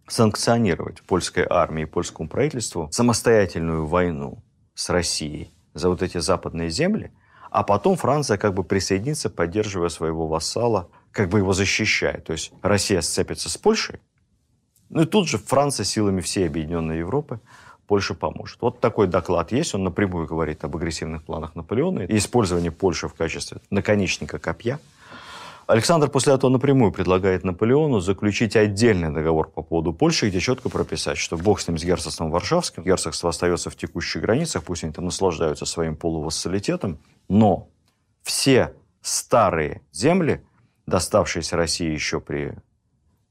[0.09, 4.43] санкционировать польской армии и польскому правительству самостоятельную войну
[4.75, 7.13] с Россией за вот эти западные земли,
[7.51, 12.21] а потом Франция как бы присоединится, поддерживая своего вассала, как бы его защищая.
[12.21, 14.01] То есть Россия сцепится с Польшей,
[14.91, 17.41] ну и тут же Франция силами всей объединенной Европы
[17.87, 18.61] Польше поможет.
[18.61, 23.15] Вот такой доклад есть, он напрямую говорит об агрессивных планах Наполеона и использовании Польши в
[23.15, 24.79] качестве наконечника копья.
[25.67, 31.17] Александр после этого напрямую предлагает Наполеону заключить отдельный договор по поводу Польши, где четко прописать,
[31.17, 35.05] что бог с ним с герцогством Варшавским, герцогство остается в текущих границах, пусть они там
[35.05, 36.99] наслаждаются своим полувассалитетом,
[37.29, 37.69] но
[38.23, 40.43] все старые земли,
[40.87, 42.57] доставшиеся России еще при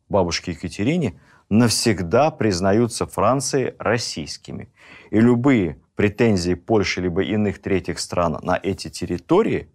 [0.08, 1.19] бабушке Екатерине,
[1.50, 4.72] навсегда признаются Францией российскими.
[5.10, 9.70] И любые претензии Польши либо иных третьих стран на эти территории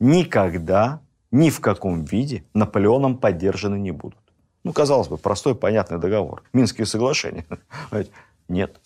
[0.00, 4.18] никогда, ни в каком виде Наполеоном поддержаны не будут.
[4.64, 6.44] Ну, казалось бы, простой, понятный договор.
[6.52, 7.46] Минские соглашения.
[8.48, 8.80] Нет.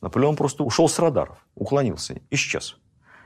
[0.00, 2.76] Наполеон просто ушел с радаров, уклонился, исчез.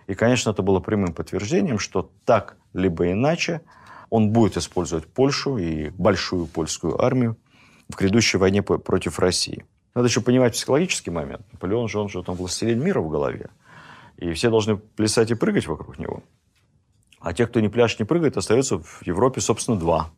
[0.06, 3.62] И, конечно, это было прямым подтверждением, что так либо иначе
[4.10, 7.36] он будет использовать Польшу и большую польскую армию
[7.88, 9.64] в грядущей войне против России.
[9.94, 11.42] Надо еще понимать психологический момент.
[11.52, 13.48] Наполеон же, он же там властелин мира в голове.
[14.18, 16.22] И все должны плясать и прыгать вокруг него.
[17.20, 20.10] А те, кто не пляшет, не прыгает, остается в Европе, собственно, два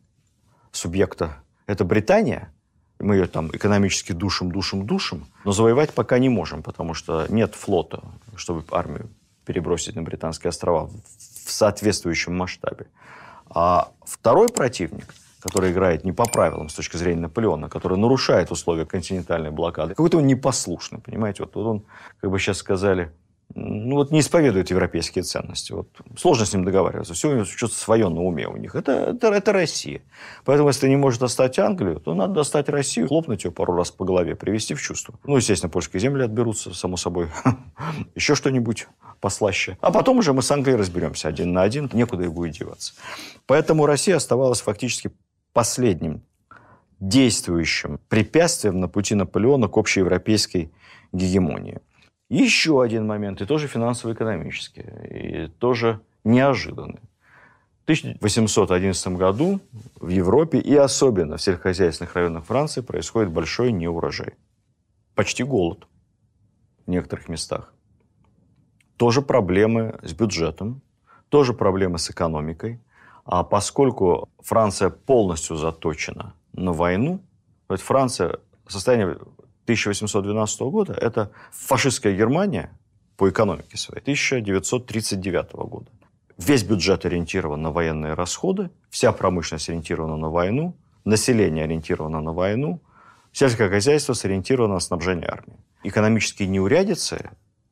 [0.71, 1.37] субъекта.
[1.65, 2.53] Это Британия,
[2.99, 7.55] мы ее там экономически душим, душим, душим, но завоевать пока не можем, потому что нет
[7.55, 8.03] флота,
[8.35, 9.09] чтобы армию
[9.45, 12.87] перебросить на Британские острова в соответствующем масштабе.
[13.49, 18.85] А второй противник– который играет не по правилам с точки зрения Наполеона, который нарушает условия
[18.85, 19.95] континентальной блокады.
[19.95, 21.43] Какой-то он непослушный, понимаете?
[21.43, 21.85] Вот, вот он,
[22.21, 23.11] как бы сейчас сказали,
[23.55, 25.71] ну вот не исповедует европейские ценности.
[25.71, 27.15] Вот сложно с ним договариваться.
[27.15, 28.75] Все у него что-то свое на уме у них.
[28.75, 30.01] Это, это, это Россия.
[30.45, 34.05] Поэтому, если не может достать Англию, то надо достать Россию, хлопнуть ее пару раз по
[34.05, 35.15] голове, привести в чувство.
[35.25, 37.29] Ну, естественно, польские земли отберутся, само собой.
[38.15, 38.87] Еще что-нибудь
[39.19, 39.77] послаще.
[39.81, 41.89] А потом уже мы с Англией разберемся один на один.
[41.91, 42.93] Некуда и будет деваться.
[43.47, 45.11] Поэтому Россия оставалась фактически
[45.53, 46.23] последним
[46.99, 50.71] действующим препятствием на пути Наполеона к общеевропейской
[51.11, 51.79] гегемонии.
[52.29, 56.99] Еще один момент, и тоже финансово-экономический, и тоже неожиданный.
[57.79, 59.59] В 1811 году
[59.95, 64.35] в Европе и особенно в сельскохозяйственных районах Франции происходит большой неурожай.
[65.15, 65.87] Почти голод
[66.85, 67.73] в некоторых местах.
[68.97, 70.81] Тоже проблемы с бюджетом,
[71.29, 72.79] тоже проблемы с экономикой.
[73.25, 77.21] А поскольку Франция полностью заточена на войну,
[77.67, 79.17] вот Франция, состояние
[79.63, 82.71] 1812 года, это фашистская Германия
[83.17, 85.91] по экономике своей 1939 года.
[86.37, 92.81] Весь бюджет ориентирован на военные расходы, вся промышленность ориентирована на войну, население ориентировано на войну,
[93.33, 95.57] сельское хозяйство сориентировано на снабжение армии.
[95.83, 97.31] Экономические неурядицы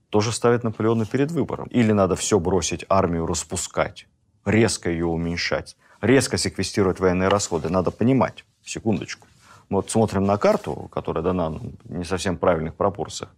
[0.09, 1.67] тоже ставят Наполеона перед выбором.
[1.67, 4.07] Или надо все бросить, армию распускать,
[4.47, 7.69] резко ее уменьшать, резко секвестировать военные расходы.
[7.69, 9.27] Надо понимать, секундочку.
[9.69, 13.35] Мы вот смотрим на карту, которая дана в не совсем правильных пропорциях.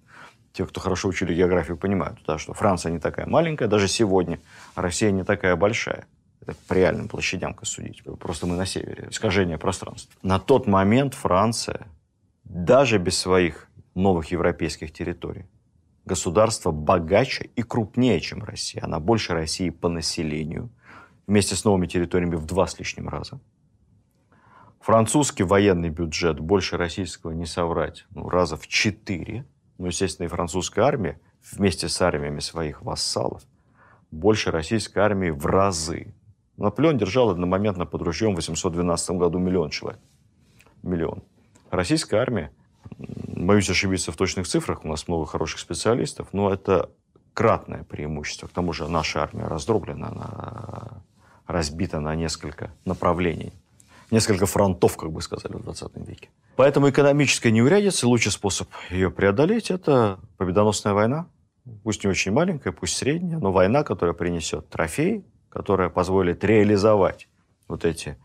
[0.54, 4.40] Те, кто хорошо учили географию, понимают, да, что Франция не такая маленькая, даже сегодня,
[4.76, 6.06] Россия не такая большая.
[6.42, 8.04] Это по реальным площадям, судить.
[8.20, 9.08] Просто мы на севере.
[9.10, 10.14] Искажение пространства.
[10.22, 11.88] На тот момент Франция,
[12.44, 15.46] даже без своих новых европейских территорий,
[16.06, 18.84] государство богаче и крупнее, чем Россия.
[18.84, 20.70] Она больше России по населению,
[21.30, 23.40] вместе с новыми территориями в два с лишним раза.
[24.82, 29.46] Французский военный бюджет больше российского не соврать, ну, раза в четыре.
[29.78, 31.22] Ну, естественно, и французская армия
[31.52, 33.44] вместе с армиями своих вассалов
[34.10, 36.16] больше российской армии в разы.
[36.58, 40.02] Наполеон держал одномоментно под ружьем в 812 году миллион человек.
[40.82, 41.22] Миллион.
[41.70, 42.52] Российская армия
[42.98, 46.90] боюсь ошибиться в точных цифрах, у нас много хороших специалистов, но это
[47.34, 48.48] кратное преимущество.
[48.48, 51.04] К тому же наша армия раздроблена, она
[51.50, 53.52] разбита на несколько направлений.
[54.12, 56.30] Несколько фронтов, как бы сказали в 20 веке.
[56.56, 61.28] Поэтому экономическая неурядица, лучший способ ее преодолеть– это победоносная война.
[61.84, 67.28] Пусть не очень маленькая, пусть средняя, но война, которая принесет трофей, которая позволит реализовать
[67.68, 68.18] вот эти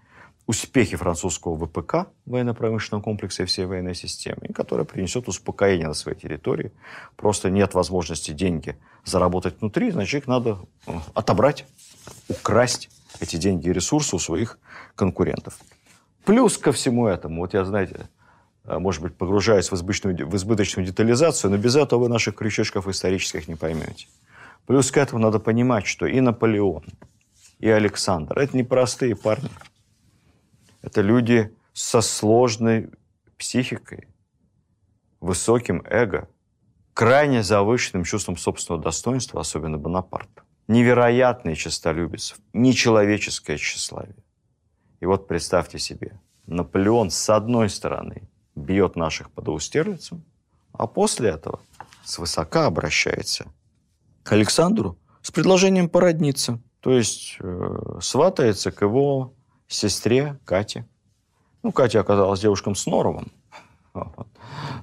[0.46, 6.72] успехи французского ВПК, военно-промышленного комплекса и всей военной системы, которая принесет успокоение на своей территории.
[7.16, 11.66] Просто нет возможности деньги заработать внутри, значит, их надо э, отобрать,
[12.28, 12.90] украсть
[13.20, 14.58] эти деньги и ресурсы у своих
[14.94, 15.58] конкурентов.
[16.24, 18.08] Плюс ко всему этому, вот я, знаете,
[18.64, 22.88] э, может быть, погружаюсь в избыточную, в избыточную детализацию, но без этого вы наших крючочков
[22.88, 24.06] исторических не поймете.
[24.66, 26.84] Плюс к этому надо понимать, что и Наполеон,
[27.58, 29.50] и Александр– это непростые парни–
[30.84, 32.90] это люди со сложной
[33.38, 34.06] психикой,
[35.18, 36.28] высоким эго,
[36.92, 40.28] крайне завышенным чувством собственного достоинства, особенно Бонапарт.
[40.66, 44.16] Невероятный честолюбец, нечеловеческое тщеславие.
[45.00, 48.22] И вот представьте себе, Наполеон с одной стороны
[48.54, 50.24] бьет наших по двустерлицам,
[50.72, 51.60] а после этого
[52.04, 53.46] свысока обращается
[54.22, 56.60] к Александру с предложением породниться.
[56.80, 59.34] То есть э, сватается к его
[59.68, 60.86] сестре Кате.
[61.62, 63.32] Ну, Катя оказалась девушком с норовом.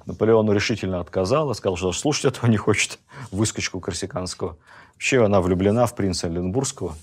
[0.06, 2.98] Наполеону решительно отказала, сказал, что слушать этого не хочет,
[3.30, 4.58] выскочку корсиканского.
[4.94, 6.94] Вообще она влюблена в принца Ленбургского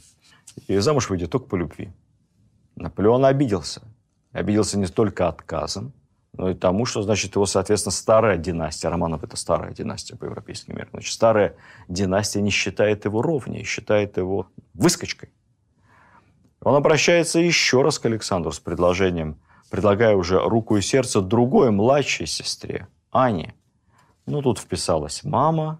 [0.67, 1.91] и замуж выйдет только по любви.
[2.75, 3.81] Наполеон обиделся.
[4.31, 5.91] Обиделся не только отказом,
[6.33, 10.75] но и тому, что, значит, его, соответственно, старая династия, Романов– это старая династия по европейским
[10.75, 11.55] меркам, значит, старая
[11.87, 15.29] династия не считает его ровнее, считает его выскочкой.
[16.61, 19.39] Он обращается еще раз к Александру с предложением,
[19.69, 23.53] предлагая уже руку и сердце другой младшей сестре, Ане.
[24.25, 25.79] Ну, тут вписалась мама,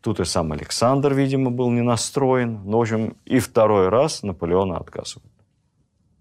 [0.00, 2.60] тут и сам Александр, видимо, был не настроен.
[2.64, 5.32] Ну, в общем, и второй раз Наполеона отказывает.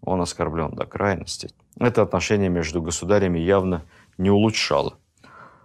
[0.02, 1.50] Он оскорблен до крайности.
[1.78, 3.84] Это отношение между государями явно
[4.18, 4.96] не улучшало.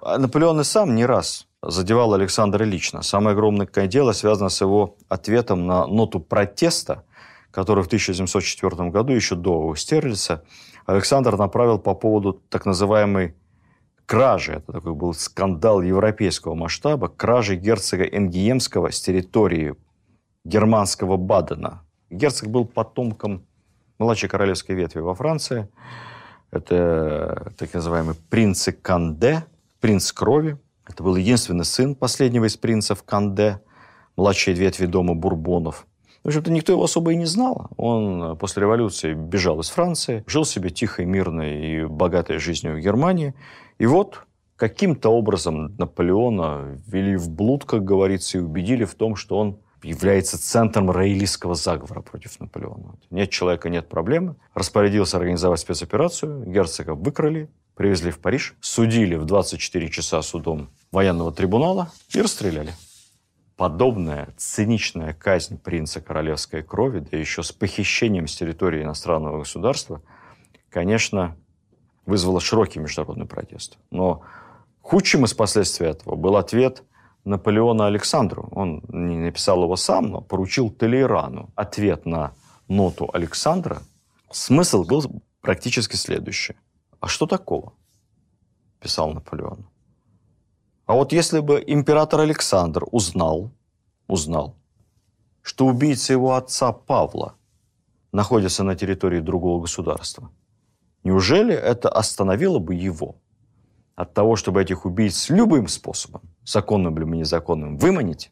[0.03, 3.03] А Наполеон и сам не раз задевал Александра лично.
[3.03, 7.05] Самое огромное дело связано с его ответом на ноту протеста–
[7.57, 10.45] который в 1704 году, еще до Стерлица,
[10.87, 13.35] Александр направил по поводу так называемой
[14.07, 19.75] кражи, это такой был скандал европейского масштаба, кражи герцога Энгиемского с территории
[20.45, 21.83] германского Бадена.
[22.09, 23.45] Герцог был потомком
[23.99, 25.69] младшей королевской ветви во Франции.
[26.53, 29.45] Это так называемый принц Канде,
[29.81, 30.57] принц крови.
[30.87, 33.61] Это был единственный сын последнего из принцев Канде,
[34.15, 35.85] младшей ветви дома Бурбонов–
[36.27, 37.69] в общем-то, никто его особо и не знал.
[37.77, 42.81] Он э, после революции бежал из Франции, жил себе тихой, мирной и богатой жизнью в
[42.81, 43.33] Германии.
[43.79, 49.39] И вот каким-то образом Наполеона ввели в блуд, как говорится, и убедили в том, что
[49.39, 52.97] он является центром роялистского заговора против Наполеона.
[53.11, 54.35] Нет человека, нет проблемы.
[54.53, 61.93] Распорядился организовать спецоперацию, герцога выкрали, привезли в Париж, судили в 24 часа судом военного трибунала
[62.13, 62.75] и расстреляли
[63.57, 70.03] подобная циничная казнь принца королевской крови, да еще с похищением с территории иностранного государства,
[70.69, 71.37] конечно,
[72.05, 73.79] вызвала широкий международный протест.
[73.91, 74.23] Но
[74.83, 76.83] худшим из последствий этого был ответ
[77.25, 78.49] Наполеона Александру.
[78.53, 82.35] Он не написал его сам, но поручил Толейрану ответ на
[82.69, 83.83] ноту Александра,
[84.31, 86.57] смысл был практически следующий.
[87.01, 87.73] А что такого?
[88.81, 89.67] Писал Наполеон.
[90.87, 93.51] А вот если бы император Александр узнал,
[94.07, 94.55] узнал,
[95.43, 97.35] что убийца его отца Павла
[98.13, 100.31] находится на территории другого государства,
[101.03, 103.17] неужели это остановило бы его
[103.97, 108.31] от того, чтобы этих убийц любым способом, законным или незаконным, выманить,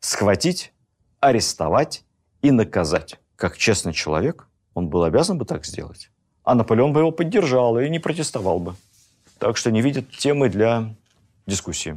[0.00, 0.74] схватить,
[1.20, 2.04] арестовать
[2.42, 3.18] и наказать?
[3.36, 6.10] Как честный человек, он был обязан бы так сделать.
[6.42, 8.74] А Наполеон бы его поддержал и не протестовал бы.
[9.38, 10.94] Так что не видит темы для
[11.46, 11.96] дискуссии.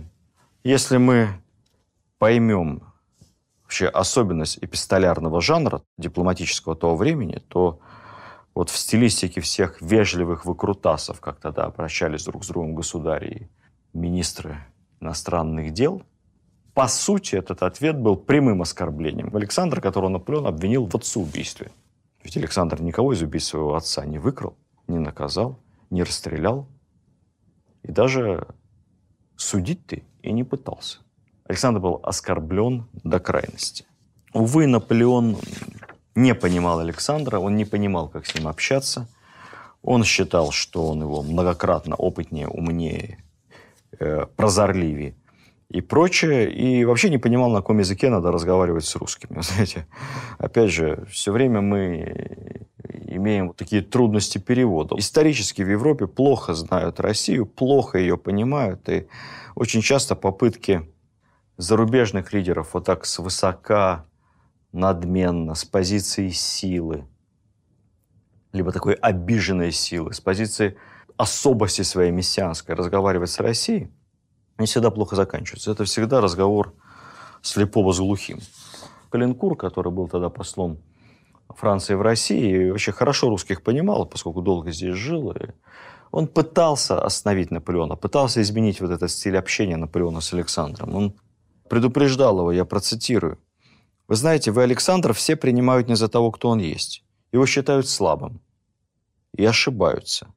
[0.63, 1.29] Если мы
[2.17, 2.83] поймем
[3.63, 7.79] вообще особенность эпистолярного жанра дипломатического того времени, то
[8.55, 13.27] вот в стилистике всех вежливых выкрутасов, как тогда обращались друг с другом государи
[13.93, 14.57] и министры
[14.99, 16.03] иностранных дел,
[16.73, 21.71] по сути, этот ответ был прямым оскорблением Александра, которого Наполеон обвинил в отцеубийстве.
[22.23, 24.55] Ведь Александр никого из убийц своего отца не выкрал,
[24.87, 26.67] не наказал, не расстрелял
[27.87, 28.47] и даже
[29.37, 30.99] судить ты и не пытался.
[31.45, 33.85] Александр был оскорблен до крайности.
[34.33, 35.37] Увы, Наполеон
[36.15, 39.07] не понимал Александра, он не понимал, как с ним общаться.
[39.81, 43.23] Он считал, что он его многократно опытнее, умнее,
[43.99, 45.15] э, прозорливее
[45.69, 49.41] и прочее, и вообще не понимал, на каком языке надо разговаривать с русскими.
[49.41, 49.87] Знаете,
[50.37, 52.67] опять же, все время мы
[53.05, 54.95] имеем вот такие трудности перевода.
[54.97, 59.07] Исторически в Европе плохо знают Россию, плохо ее понимают, и
[59.55, 60.89] очень часто попытки
[61.57, 64.05] зарубежных лидеров вот так свысока,
[64.71, 67.05] надменно, с позиции силы,
[68.53, 70.77] либо такой обиженной силы, с позиции
[71.17, 73.89] особости своей мессианской разговаривать с Россией,
[74.57, 75.71] не всегда плохо заканчивается.
[75.71, 76.73] Это всегда разговор
[77.41, 78.39] слепого с глухим.
[79.09, 80.79] Калинкур, который был тогда послом
[81.49, 85.31] Франции в России, вообще хорошо русских понимал, поскольку долго здесь жил.
[85.31, 85.51] И
[86.11, 90.95] он пытался остановить Наполеона, пытался изменить вот этот стиль общения Наполеона с Александром.
[90.95, 91.15] Он
[91.69, 93.39] предупреждал его, я процитирую.
[94.07, 97.03] «Вы знаете, вы Александр все принимают не за того, кто он есть.
[97.31, 98.41] Его считают слабым.
[99.35, 100.33] И ошибаются.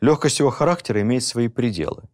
[0.00, 2.04] Легкость его характера имеет свои пределы.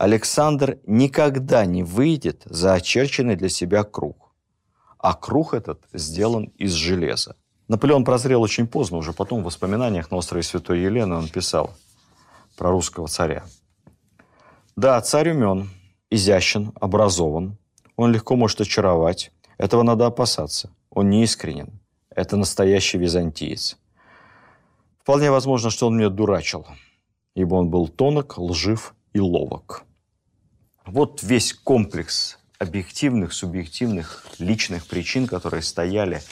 [0.00, 4.32] Александр никогда не выйдет за очерченный для себя круг.
[4.96, 7.36] А круг этот сделан из железа.
[7.68, 11.74] Наполеон прозрел очень поздно, уже потом в воспоминаниях на острове Святой Елены он писал
[12.56, 13.44] про русского царя.
[14.74, 15.68] Да, царь умен,
[16.08, 17.58] изящен, образован.
[17.96, 19.32] Он легко может очаровать.
[19.58, 20.70] Этого надо опасаться.
[20.88, 21.78] Он не искренен.
[22.08, 23.76] Это настоящий византиец.
[25.02, 26.66] Вполне возможно, что он меня дурачил,
[27.34, 29.84] ибо он был тонок, лжив и ловок.
[30.86, 36.22] Вот весь комплекс объективных, субъективных, личных причин, которые стояли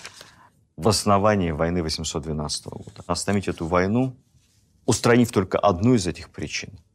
[0.77, 3.03] в основании войны 812 года.
[3.07, 4.17] Остановить эту войну,
[4.87, 6.79] устранив только одну из этих причин–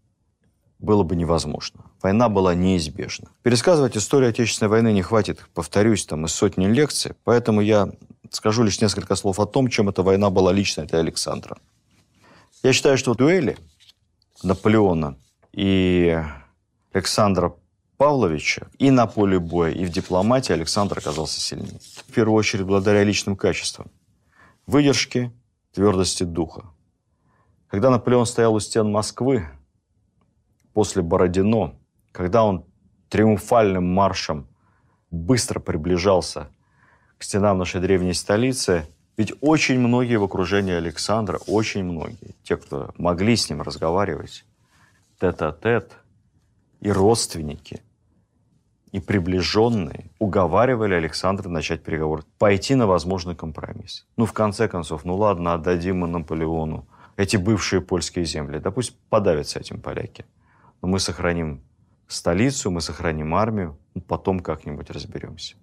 [0.83, 1.85] было бы невозможно.
[2.01, 3.29] Война была неизбежна.
[3.41, 7.89] Пересказывать историю Отечественной войны не хватит, повторюсь, там из сотни лекций, поэтому я
[8.29, 11.57] скажу лишь несколько слов о том, чем эта война была лично для Александра.
[12.63, 13.57] Я считаю, что дуэли
[14.43, 15.17] Наполеона
[15.53, 16.21] и
[16.93, 17.55] Александра
[17.97, 21.79] Павловича и на поле боя, и в дипломатии Александр оказался сильнее.
[22.07, 23.87] В первую очередь благодаря личным качествам.
[24.67, 25.31] Выдержке,
[25.73, 26.65] твердости духа.
[27.67, 29.47] Когда Наполеон стоял у стен Москвы,
[30.73, 31.75] после Бородино,
[32.11, 32.65] когда он
[33.09, 34.47] триумфальным маршем
[35.09, 36.49] быстро приближался
[37.17, 38.87] к стенам нашей древней столицы,
[39.17, 44.45] ведь очень многие в окружении Александра, очень многие, те, кто могли с ним разговаривать,
[45.19, 45.93] тет-а-тет,
[46.83, 47.81] и родственники,
[48.91, 54.05] и приближенные уговаривали Александра начать переговоры, пойти на возможный компромисс.
[54.17, 58.59] Ну, в конце концов, ну ладно, отдадим мы Наполеону эти бывшие польские земли.
[58.59, 60.25] Да пусть подавятся этим поляки.
[60.81, 61.61] Но мы сохраним
[62.07, 65.55] столицу, мы сохраним армию, ну, потом как-нибудь разберемся.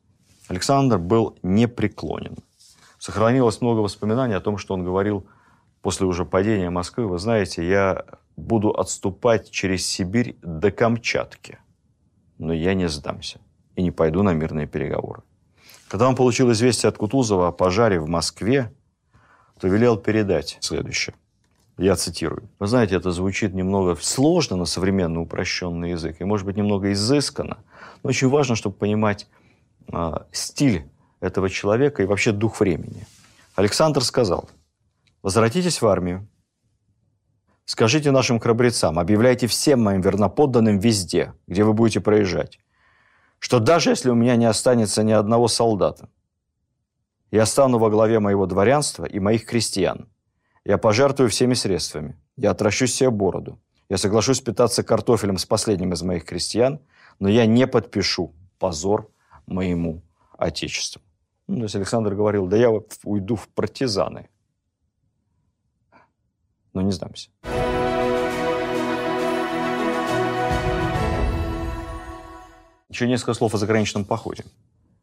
[0.49, 2.39] Александр был непреклонен.
[2.99, 5.27] Сохранилось много воспоминаний о том, что он говорил
[5.83, 7.07] после уже падения Москвы.
[7.07, 8.05] Вы знаете, я
[8.41, 11.59] буду отступать через Сибирь до Камчатки,
[12.38, 13.41] но я не сдамся
[13.76, 15.22] и не пойду на мирные переговоры.
[15.88, 18.72] Когда он получил известие от Кутузова о пожаре в Москве,
[19.61, 21.14] то велел передать следующее.
[21.76, 22.49] Я цитирую.
[22.59, 27.59] Вы знаете, это звучит немного сложно на современный упрощенный язык, и, может быть, немного изысканно.
[28.03, 29.26] Но очень важно, чтобы понимать
[29.88, 30.84] э, стиль
[31.20, 33.07] этого человека и вообще дух времени.
[33.55, 34.49] Александр сказал,
[35.22, 36.26] возвратитесь в армию,
[37.64, 42.58] скажите нашим храбрецам, объявляйте всем моим верноподданным везде, где вы будете проезжать,
[43.38, 46.08] что даже если у меня не останется ни одного солдата,
[47.32, 50.08] Я стану во главе моего дворянства и моих крестьян.
[50.64, 52.16] Я пожертвую всеми средствами.
[52.36, 53.61] Я отращу себе бороду.
[53.88, 56.80] Я соглашусь питаться картофелем с последним из моих крестьян,
[57.20, 59.11] но я не подпишу позор
[59.46, 60.02] моему
[60.38, 61.02] отечеству.
[61.46, 62.70] Ну, то есть Александр говорил, да я
[63.04, 64.28] уйду в партизаны.
[66.72, 67.30] Но не сдамся.
[72.91, 74.45] Еще несколько слов о заграничном походе.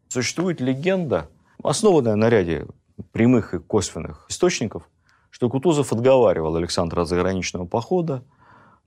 [0.09, 1.29] Существует легенда,
[1.63, 2.67] основанная на ряде
[3.11, 4.89] прямых и косвенных источников,
[5.29, 8.23] что Кутузов отговаривал Александра от заграничного похода,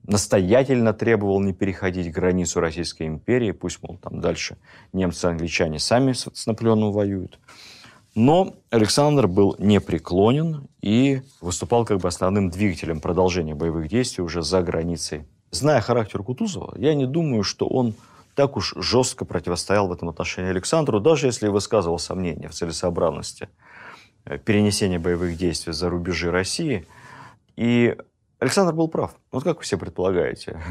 [0.03, 4.57] настоятельно требовал не переходить границу Российской империи, пусть, мол, там дальше
[4.93, 7.39] немцы англичане сами с Наполеоном воюют.
[8.13, 14.61] Но Александр был непреклонен и выступал как бы основным двигателем продолжения боевых действий уже за
[14.61, 15.25] границей.
[15.51, 17.93] Зная характер Кутузова, я не думаю, что он
[18.35, 23.49] так уж жестко противостоял в этом отношении Александру, даже если высказывал сомнения в целесообразности
[24.25, 26.87] э, перенесения боевых действий за рубежи России.
[27.55, 27.97] И
[28.39, 29.15] Александр был прав.
[29.31, 30.61] Вот как вы все предполагаете,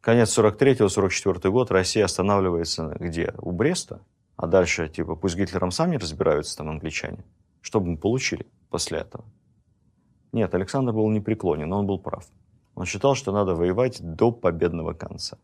[0.00, 3.34] конец 43-44 год, Россия останавливается где?
[3.38, 4.00] У Бреста?
[4.36, 7.24] А дальше, типа, пусть Гитлером сами разбираются там англичане.
[7.60, 9.24] Что бы мы получили после этого?
[10.32, 12.26] Нет, Александр был непреклонен, но он был прав.
[12.74, 15.38] Он считал, что надо воевать до победного конца.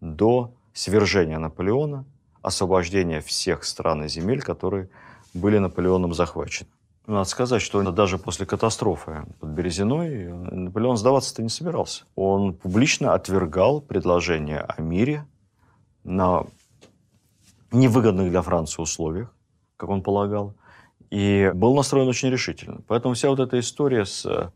[0.00, 2.04] До свержения Наполеона,
[2.42, 4.88] освобождения всех стран и земель, которые
[5.34, 6.70] были Наполеоном захвачены.
[7.06, 12.04] Надо сказать, что даже после катастрофы под Березиной Наполеон сдаваться-то не собирался.
[12.14, 15.26] Он публично отвергал предложение о мире
[16.04, 16.44] на
[17.72, 19.34] невыгодных для Франции условиях,
[19.76, 20.54] как он полагал,
[21.10, 22.80] и был настроен очень решительно.
[22.86, 24.52] Поэтому вся вот эта история с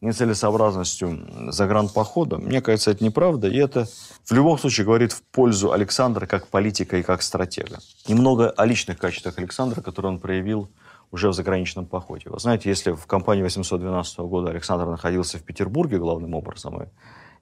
[0.00, 3.86] нецелесообразностью загранпохода, мне кажется, это неправда, и это
[4.24, 7.78] в любом случае говорит в пользу Александра как политика и как стратега.
[8.06, 10.70] Немного о личных качествах Александра, которые он проявил
[11.10, 12.30] уже в заграничном походе.
[12.30, 16.86] Вы знаете, если в кампании 812 года Александр находился в Петербурге главным образом, и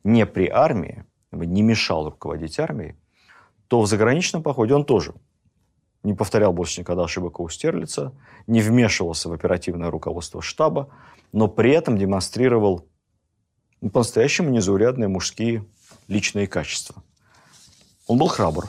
[0.04, 2.96] не при армии, не мешал руководить армией,
[3.68, 5.14] то в заграничном походе он тоже
[6.06, 8.12] не повторял больше никогда ошибок у Стерлица,
[8.46, 10.88] не вмешивался в оперативное руководство штаба,
[11.32, 12.86] но при этом демонстрировал
[13.92, 15.66] по-настоящему незаурядные мужские
[16.06, 17.02] личные качества.
[18.06, 18.68] Он был храбр,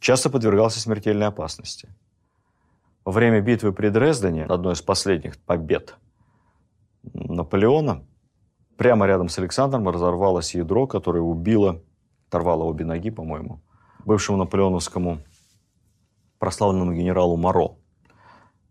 [0.00, 1.88] часто подвергался смертельной опасности.
[3.04, 5.94] Во время битвы при Дрездене, одной из последних побед
[7.04, 8.04] Наполеона,
[8.76, 11.80] прямо рядом с Александром разорвалось ядро, которое убило,
[12.26, 13.60] оторвало обе ноги, по-моему,
[14.04, 15.20] бывшему наполеоновскому
[16.44, 17.76] прославленному генералу Моро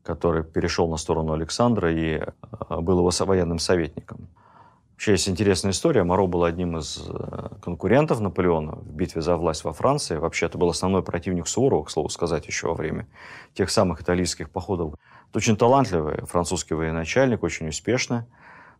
[0.04, 4.28] который перешел на сторону Александра и э, был его военным советником.
[4.92, 6.04] Вообще есть интересная история.
[6.04, 10.18] Моро был одним из э, конкурентов Наполеона в битве за власть во Франции.
[10.18, 13.08] Вообще, это был основной противник Суворова, к слову сказать, еще во время
[13.54, 14.96] тех самых итальянских походов.
[15.30, 18.24] Это очень талантливый французский военачальник, очень успешный.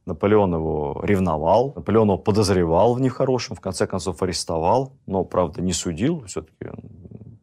[0.06, 5.72] Наполеон его ревновал, Наполеон его подозревал в нехорошем, в конце концов арестовал, но, правда, не
[5.72, 6.70] судил, все-таки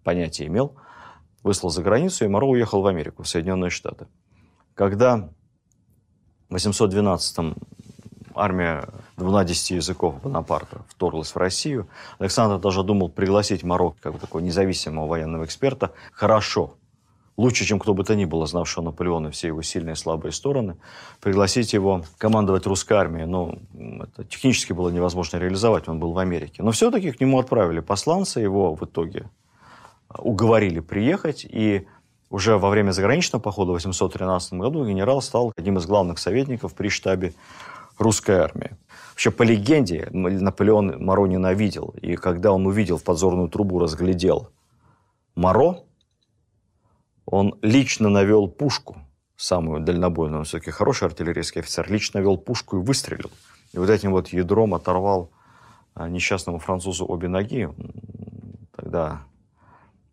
[0.04, 0.74] понятие имел–
[1.42, 4.06] выслал за границу, и Моро уехал в Америку, в Соединенные Штаты.
[4.74, 5.28] Когда
[6.48, 7.56] в 812-м
[8.34, 11.88] армия 12 языков Бонапарта вторглась в Россию,
[12.18, 15.92] Александр даже думал пригласить Моро как бы такого независимого военного эксперта.
[16.12, 16.74] Хорошо,
[17.36, 20.76] лучше, чем кто бы то ни было, знавшего Наполеона все его сильные и слабые стороны,
[21.20, 23.26] пригласить его командовать русской армией.
[23.26, 26.62] Но это технически было невозможно реализовать, он был в Америке.
[26.62, 29.28] Но все-таки к нему отправили посланца, его в итоге
[30.18, 31.86] уговорили приехать, и
[32.30, 36.88] уже во время заграничного похода в 813 году генерал стал одним из главных советников при
[36.88, 37.32] штабе
[37.98, 38.76] русской армии.
[39.10, 44.48] Вообще, по легенде, Наполеон Моро ненавидел, и когда он увидел в подзорную трубу, разглядел
[45.34, 45.80] Моро,
[47.26, 48.96] он лично навел пушку,
[49.36, 53.30] самую дальнобойную, он все-таки хороший артиллерийский офицер, лично навел пушку и выстрелил.
[53.72, 55.30] И вот этим вот ядром оторвал
[55.94, 57.68] а, несчастному французу обе ноги.
[58.74, 59.22] Тогда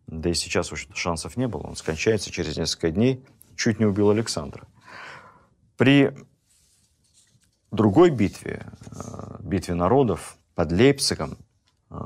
[0.08, 1.62] да и сейчас уж шансов не было.
[1.62, 3.24] Он скончается через несколько дней.
[3.56, 4.66] Чуть не убил Александра.
[5.76, 6.12] При
[7.70, 11.36] другой битве, э, битве народов под Лейпцигом,
[11.90, 11.96] э,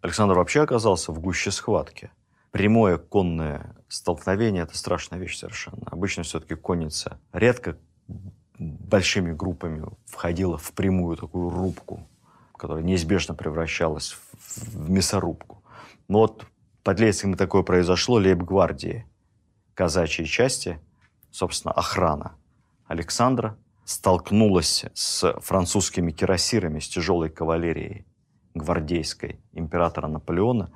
[0.00, 2.10] Александр вообще оказался в гуще схватки.
[2.52, 5.82] Прямое конное столкновение– это страшная вещь совершенно.
[5.86, 7.76] Обычно все-таки конница редко
[8.58, 12.06] большими группами входила в прямую такую рубку,
[12.56, 14.16] которая неизбежно превращалась
[14.46, 15.64] в мясорубку.
[16.06, 16.46] Но вот
[16.84, 19.06] под Лейпцигом такое произошло, лейб-гвардии,
[19.74, 20.78] казачьей части,
[21.30, 22.36] собственно, охрана
[22.86, 23.56] Александра
[23.86, 28.06] столкнулась с французскими кирасирами, с тяжелой кавалерией
[28.52, 30.70] гвардейской императора Наполеона.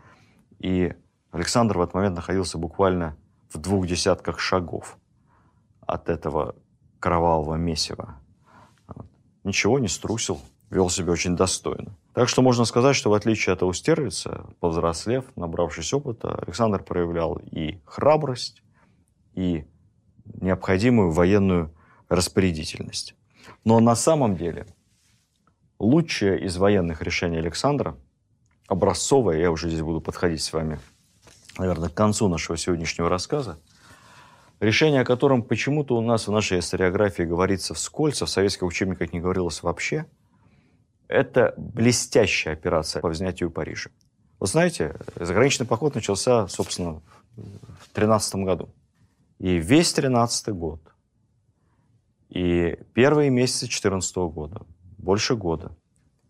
[0.59, 0.95] И
[1.31, 3.17] Александр в этот момент находился буквально
[3.53, 4.97] в двух десятках шагов
[5.87, 6.57] от этого
[7.01, 8.19] кровавого месива.
[9.45, 10.41] Ничего не струсил,
[10.71, 11.97] вел себя очень достойно.
[12.19, 17.79] Так что можно сказать, что в отличие от Аустерлица, повзрослев, набравшись опыта, Александр проявлял и
[17.85, 18.65] храбрость,
[19.35, 19.67] и
[20.25, 21.73] необходимую военную
[22.09, 23.15] распорядительность.
[23.63, 24.67] Но на самом деле
[25.79, 27.97] лучшее из военных решений Александра,
[28.67, 30.81] образцовое, я уже здесь буду подходить с вами,
[31.57, 33.61] наверное, к концу нашего сегодняшнего рассказа,
[34.59, 39.13] решение о котором почему-то у нас в нашей историографии говорится вскользь, а в советских учебниках
[39.13, 40.07] не говорилось вообще,
[41.09, 43.91] это блестящая операция по взятию Парижа.
[44.39, 47.03] Вы знаете, заграничный поход начался, собственно,
[47.37, 48.69] в 13 году.
[49.39, 50.81] И весь 13 год,
[52.29, 54.63] и первые месяцы 14 года,
[54.99, 55.73] больше года,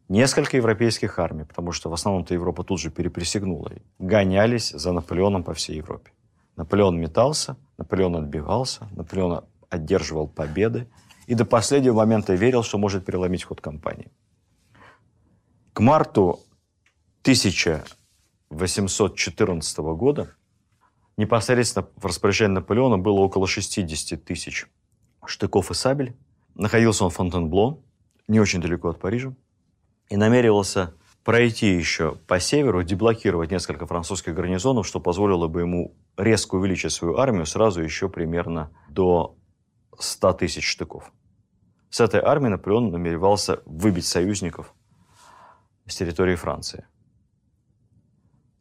[0.09, 5.55] несколько европейских армий, потому что в основном-то Европа тут же переприсягнула, гонялись за Наполеоном по
[5.55, 6.13] всей Европе.
[6.57, 10.89] Наполеон метался, Наполеон отбивался, Наполеон одерживал победы
[11.27, 14.11] и до последнего момента верил, что может переломить ход кампании.
[15.79, 16.41] К марту
[17.23, 20.35] 1814 года
[21.17, 24.67] непосредственно в распоряжении Наполеона было около 60 тысяч
[25.25, 26.17] штыков и сабель.
[26.57, 27.79] Находился он в Фонтенбло,
[28.27, 29.37] не очень далеко от Парижа,
[30.09, 36.57] и намеревался пройти еще по северу, деблокировать несколько французских гарнизонов, что позволило бы ему резко
[36.57, 39.37] увеличить свою армию сразу еще примерно до
[39.97, 41.13] 100 тысяч штыков.
[41.89, 44.75] С этой армией Наполеон намеревался выбить союзников
[45.89, 46.87] с территории Франции.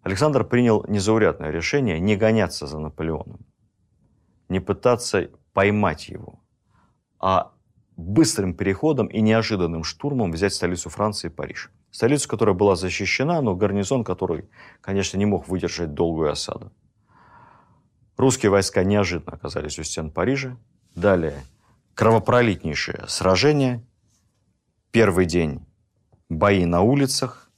[0.01, 3.45] Александр принял незаурядное решение не гоняться за Наполеоном,
[4.49, 6.39] не пытаться поймать его,
[7.19, 7.51] а
[7.97, 11.71] быстрым переходом и неожиданным штурмом взять столицу Франции Париж.
[11.91, 14.49] Столицу, которая была защищена, но гарнизон, который,
[14.81, 16.71] конечно, не мог выдержать долгую осаду.
[18.17, 20.57] Русские войска неожиданно оказались у стен Парижа.
[20.95, 21.43] Далее
[21.97, 23.83] кровопролитнейшее сражение.
[24.91, 25.66] Первый день
[26.29, 27.49] бои на улицах.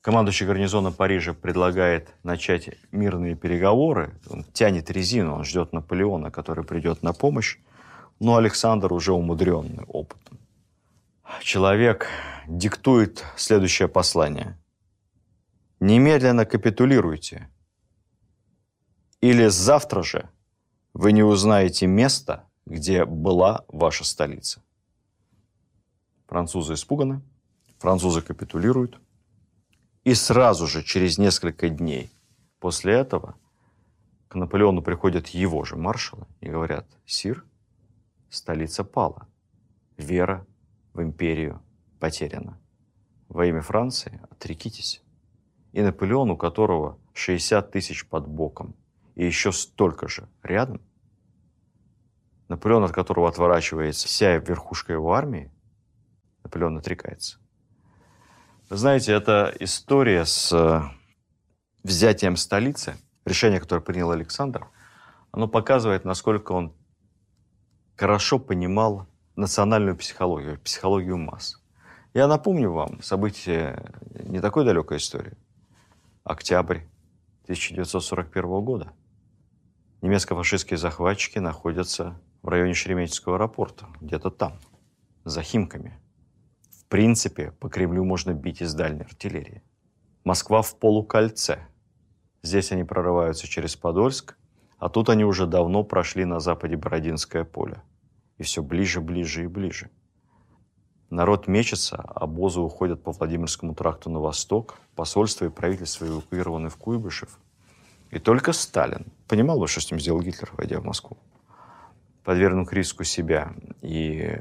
[0.00, 4.14] Командующий гарнизона Парижа предлагает начать мирные переговоры.
[4.30, 7.58] Он тянет резину, он ждет Наполеона, который придет на помощь.
[8.20, 10.38] Но Александр уже умудренный опытом.
[11.42, 12.06] Человек
[12.46, 14.56] диктует следующее послание.
[15.80, 17.50] «Немедленно капитулируйте,
[19.20, 20.30] или завтра же
[20.94, 24.62] вы не узнаете место, где была ваша столица».
[26.26, 27.22] Французы испуганы,
[27.78, 29.00] французы капитулируют,
[30.04, 32.10] и сразу же, через несколько дней
[32.58, 33.36] после этого,
[34.28, 37.44] к Наполеону приходят его же маршалы и говорят, «Сир,
[38.28, 39.28] столица пала,
[39.96, 40.46] вера
[40.92, 41.62] в империю
[42.00, 42.58] потеряна.
[43.28, 45.02] Во имя Франции отрекитесь.
[45.72, 48.74] И Наполеон, у которого 60 тысяч под боком,
[49.14, 50.80] и еще столько же рядом,
[52.48, 55.50] Наполеон, от которого отворачивается вся верхушка его армии,
[56.46, 57.38] Наполеон отрекается.
[58.70, 60.80] Вы знаете, эта история с э,
[61.82, 64.68] взятием столицы, решение, которое принял Александр,
[65.32, 66.72] оно показывает, насколько он
[67.96, 71.60] хорошо понимал национальную психологию, психологию масс.
[72.14, 73.92] Я напомню вам события
[74.24, 75.36] не такой далекой истории.
[76.22, 76.82] Октябрь
[77.42, 78.92] 1941 года.
[80.00, 84.58] Немецко-фашистские захватчики находятся в районе Шереметьевского аэропорта, где-то там,
[85.24, 85.98] за Химками.
[86.88, 89.62] Принципе, по Кремлю можно бить из дальней артиллерии.
[90.24, 91.58] Москва в полукольце.
[92.42, 94.36] Здесь они прорываются через Подольск,
[94.78, 97.82] а тут они уже давно прошли на западе Бородинское поле.
[98.38, 99.90] И все ближе, ближе и ближе.
[101.10, 107.38] Народ мечется, обозы уходят по Владимирскому тракту на восток, посольство и правительство эвакуированы в Куйбышев.
[108.10, 111.16] И только Сталин понимал бы, что с ним сделал Гитлер, войдя в Москву.
[112.24, 114.36] Подвергнув риску себя и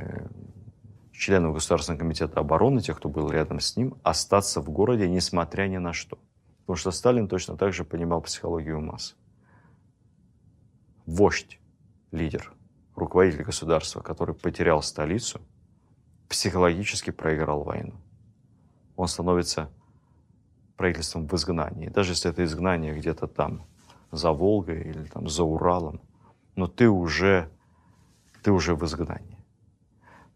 [1.18, 5.78] членов Государственного комитета обороны, тех, кто был рядом с ним, остаться в городе, несмотря ни
[5.78, 6.18] на что.
[6.61, 9.16] Потому что Сталин точно так же понимал психологию масс.
[11.05, 11.59] Вождь,
[12.11, 12.53] лидер,
[12.95, 15.41] руководитель государства, который потерял столицу–
[16.30, 17.93] психологически проиграл войну.
[18.95, 19.70] Он становится
[20.78, 21.89] правительством в изгнании.
[21.89, 23.66] Даже если это изгнание где-то там,
[24.11, 26.01] за Волгой или там за Уралом,
[26.55, 27.49] но ты уже,
[28.43, 29.35] ты уже в изгнании.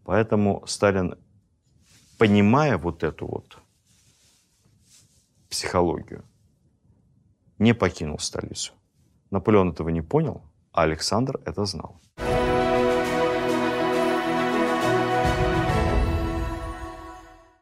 [0.04, 1.14] Поэтому Сталин,
[2.18, 3.58] понимая вот эту вот
[5.48, 6.24] психологию,
[7.58, 8.72] не покинул столицу.
[9.30, 10.42] Наполеон этого не понял,
[10.72, 12.00] а Александр это знал.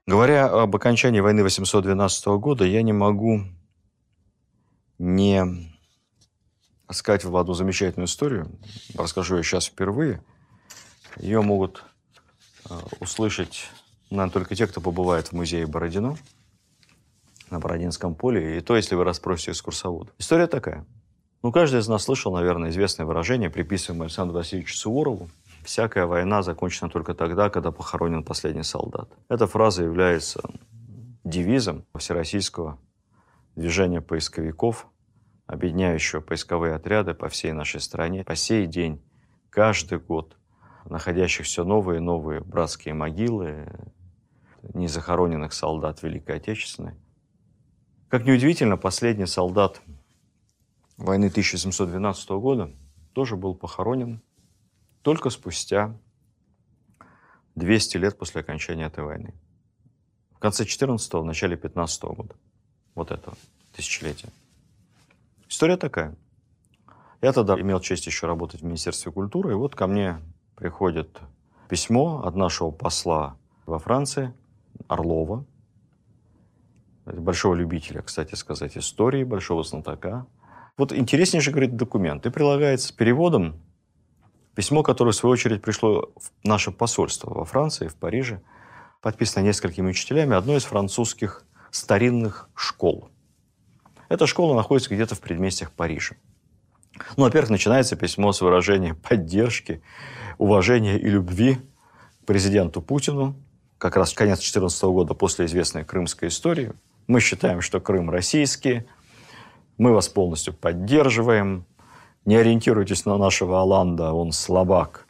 [0.06, 3.42] Говоря об окончании войны 812 года, я не могу
[4.96, 5.44] не
[6.90, 8.50] сказать вам одну замечательную историю.
[8.94, 10.24] Расскажу ее сейчас впервые.
[11.16, 11.84] Ее могут
[13.00, 13.68] услышать,
[14.10, 16.16] наверное, только те, кто побывает в музее Бородино
[17.50, 20.10] на Бородинском поле, и то, если вы расспросите экскурсовода.
[20.18, 20.86] История такая.
[21.42, 25.30] Ну, каждый из нас слышал, наверное, известное выражение, приписываемое Александру Васильевичу Суворову.
[25.64, 29.10] «Всякая война закончена только тогда, когда похоронен последний солдат».
[29.28, 30.40] Эта фраза является
[31.24, 32.78] девизом всероссийского
[33.54, 34.86] движения поисковиков,
[35.46, 38.24] объединяющего поисковые отряды по всей нашей стране.
[38.24, 39.02] По сей день,
[39.50, 40.37] каждый год,
[40.88, 43.68] находящих все новые и новые братские могилы
[44.74, 46.94] незахороненных солдат Великой Отечественной.
[48.08, 49.80] Как неудивительно, последний солдат
[50.96, 52.70] войны 1712 года
[53.12, 54.22] тоже был похоронен
[55.02, 55.94] только спустя
[57.54, 59.34] 200 лет после окончания этой войны.
[60.32, 62.34] В конце 14-го, в начале 15 -го года.
[62.94, 63.36] Вот этого
[63.72, 64.28] тысячелетия.
[65.48, 66.16] История такая.
[67.20, 70.20] Я тогда имел честь еще работать в Министерстве культуры, и вот ко мне
[70.58, 71.20] приходит
[71.68, 74.34] письмо от нашего посла во Франции,
[74.88, 75.44] Орлова,
[77.06, 80.26] большого любителя, кстати сказать, истории, большого знатока.
[80.76, 82.26] Вот интереснейший, говорит, документ.
[82.26, 83.60] И прилагается с переводом
[84.56, 88.42] письмо, которое, в свою очередь, пришло в наше посольство во Франции, в Париже,
[89.00, 93.10] подписано несколькими учителями одной из французских старинных школ.
[94.08, 96.16] Эта школа находится где-то в предместьях Парижа.
[97.16, 99.82] Ну, во-первых, начинается письмо с выражения поддержки,
[100.38, 101.58] уважения и любви
[102.22, 103.34] к президенту Путину.
[103.76, 106.72] Как раз конец 2014 года после известной крымской истории.
[107.06, 108.84] Мы считаем, что Крым российский.
[109.76, 111.64] Мы вас полностью поддерживаем.
[112.24, 115.06] Не ориентируйтесь на нашего Аланда, он слабак.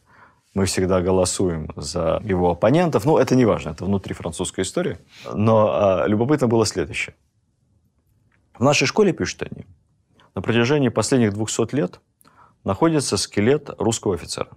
[0.53, 3.05] Мы всегда голосуем за его оппонентов.
[3.05, 4.99] Ну, это не важно, это внутри французская история.
[5.33, 7.15] Но а, любопытно было следующее.
[8.57, 9.65] В нашей школе, пишут они,
[10.35, 11.99] на протяжении последних 200 лет
[12.63, 14.49] находится скелет русского офицера.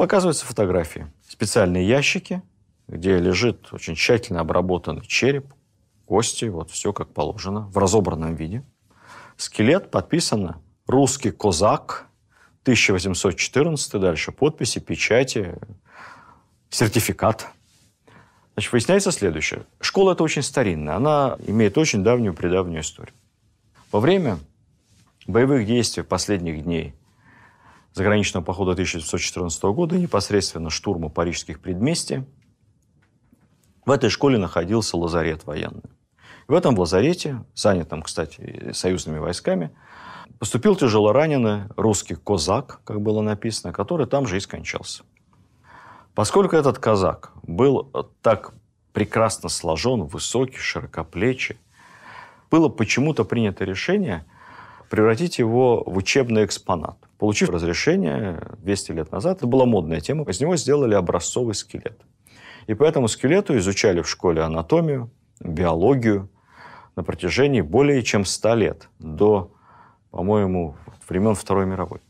[0.00, 1.12] Показываются фотографии.
[1.28, 2.40] Специальные ящики,
[2.88, 5.52] где лежит очень тщательно обработанный череп,
[6.06, 8.64] кости, вот все как положено, в разобранном виде.
[9.36, 12.06] Скелет подписано «Русский козак»,
[12.62, 15.58] 1814, дальше подписи, печати,
[16.70, 17.48] сертификат.
[18.54, 19.66] Значит, выясняется следующее.
[19.82, 23.12] Школа это очень старинная, она имеет очень давнюю предавнюю историю.
[23.92, 24.38] Во время
[25.26, 26.94] боевых действий последних дней
[27.92, 32.24] заграничного похода 1914 года, непосредственно штурма парижских предместий,
[33.84, 35.82] в этой школе находился лазарет военный.
[36.46, 39.70] В этом лазарете, занятом, кстати, союзными войсками,
[40.38, 45.04] поступил тяжело раненый русский козак, как было написано, который там же и скончался.
[46.14, 48.52] Поскольку этот казак был так
[48.92, 51.58] прекрасно сложен, высокий, широкоплечий,
[52.50, 54.24] было почему-то принято решение
[54.90, 56.96] превратить его в учебный экспонат.
[57.16, 61.98] Получив разрешение 200 лет назад, это была модная тема, из него сделали образцовый скелет.
[62.66, 65.10] И по этому скелету изучали в школе анатомию,
[65.40, 66.28] биологию
[66.96, 69.52] на протяжении более чем 100 лет, до,
[70.10, 70.74] по-моему,
[71.08, 72.00] времен Второй мировой.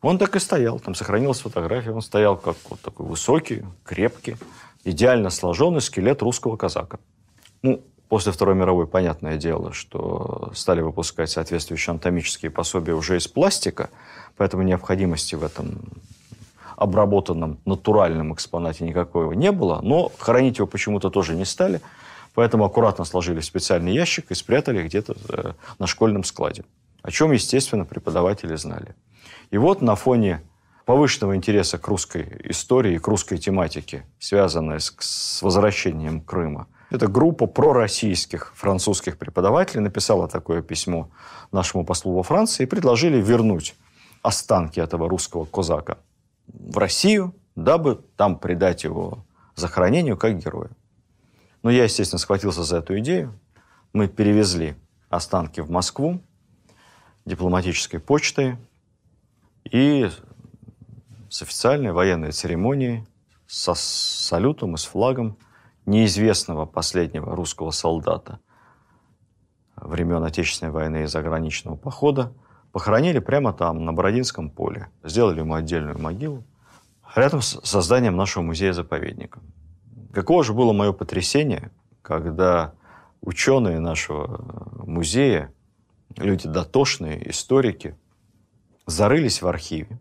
[0.00, 4.36] Он так и стоял, там сохранилась фотография, он стоял как вот такой высокий, крепкий,
[4.84, 7.00] идеально сложенный скелет русского казака.
[7.62, 13.88] Ну, после Второй мировой, понятное дело, что стали выпускать соответствующие анатомические пособия уже из пластика,
[14.36, 15.78] поэтому необходимости в этом
[16.76, 21.80] обработанном натуральном экспонате никакого не было, но хранить его почему-то тоже не стали,
[22.34, 26.64] поэтому аккуратно сложили в специальный ящик и спрятали где-то э, на школьном складе,
[27.02, 28.96] о чем, естественно, преподаватели знали.
[29.52, 30.42] И вот на фоне
[30.84, 37.46] повышенного интереса к русской истории, к русской тематике, связанной с, с возвращением Крыма, эта группа
[37.46, 41.10] пророссийских французских преподавателей написала такое письмо
[41.52, 43.76] нашему послу во Франции и предложили вернуть
[44.22, 45.98] останки этого русского козака
[46.48, 49.24] в Россию, дабы там предать его
[49.54, 50.70] захоронению как героя.
[51.62, 53.38] Но я, естественно, схватился за эту идею.
[53.92, 54.74] Мы перевезли
[55.08, 56.20] останки в Москву
[57.24, 58.56] дипломатической почтой,
[59.64, 60.10] и
[61.28, 63.06] с официальной военной церемонией,
[63.46, 65.36] со салютом и с флагом
[65.90, 68.40] неизвестного последнего русского солдата
[69.76, 72.32] времен Отечественной войны и заграничного похода
[72.72, 74.88] похоронили прямо там, на Бородинском поле.
[75.02, 76.44] Сделали ему отдельную могилу
[77.14, 79.40] рядом с созданием нашего музея-заповедника.
[80.12, 81.70] Каково же было мое потрясение,
[82.02, 82.74] когда
[83.20, 85.52] ученые нашего музея,
[86.16, 87.96] люди дотошные, историки,
[88.86, 90.00] зарылись в архиве,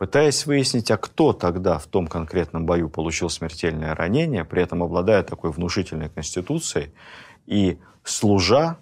[0.00, 5.22] пытаясь выяснить, а кто тогда в том конкретном бою получил смертельное ранение, при этом обладая
[5.22, 6.94] такой внушительной конституцией
[7.44, 8.78] и служа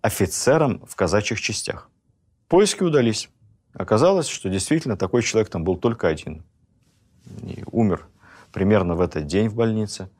[0.00, 1.88] офицером в казачьих частях.
[2.48, 3.30] Поиски удались.
[3.72, 6.42] Оказалось, что действительно такой человек там был только один.
[7.44, 8.04] И умер
[8.50, 10.10] примерно в этот день в больнице.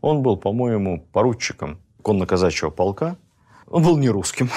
[0.00, 3.16] Он был, по-моему, поручиком конно-казачьего полка.
[3.66, 4.48] Он был не русским.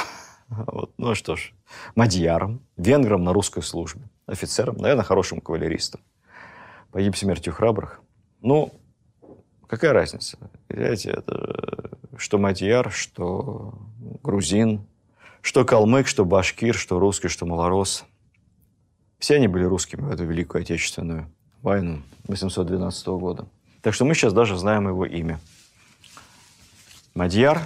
[0.67, 0.93] Вот.
[0.97, 1.53] Ну что ж,
[1.95, 6.01] мадьяром, венгром на русской службе, офицером, наверное, хорошим кавалеристом.
[6.91, 8.01] Погиб смертью храбрых.
[8.41, 8.71] Ну,
[9.67, 10.37] какая разница?
[10.69, 13.73] Знаете, это что мадьяр, что
[14.21, 14.85] грузин,
[15.41, 18.05] что калмык, что башкир, что русский, что малорос.
[19.19, 21.31] Все они были русскими в эту Великую Отечественную
[21.61, 23.47] войну 812 года.
[23.81, 25.39] Так что мы сейчас даже знаем его имя.
[27.15, 27.61] Мадьяр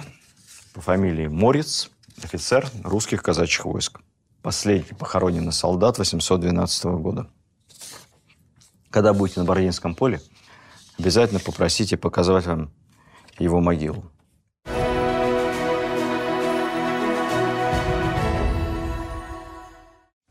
[0.74, 1.90] по фамилии Морец,
[2.22, 4.00] офицер русских казачьих войск.
[4.42, 7.28] Последний похороненный солдат 812 года.
[8.90, 10.20] Когда будете на Бородинском поле,
[10.98, 12.70] обязательно попросите показать вам
[13.38, 14.04] его могилу.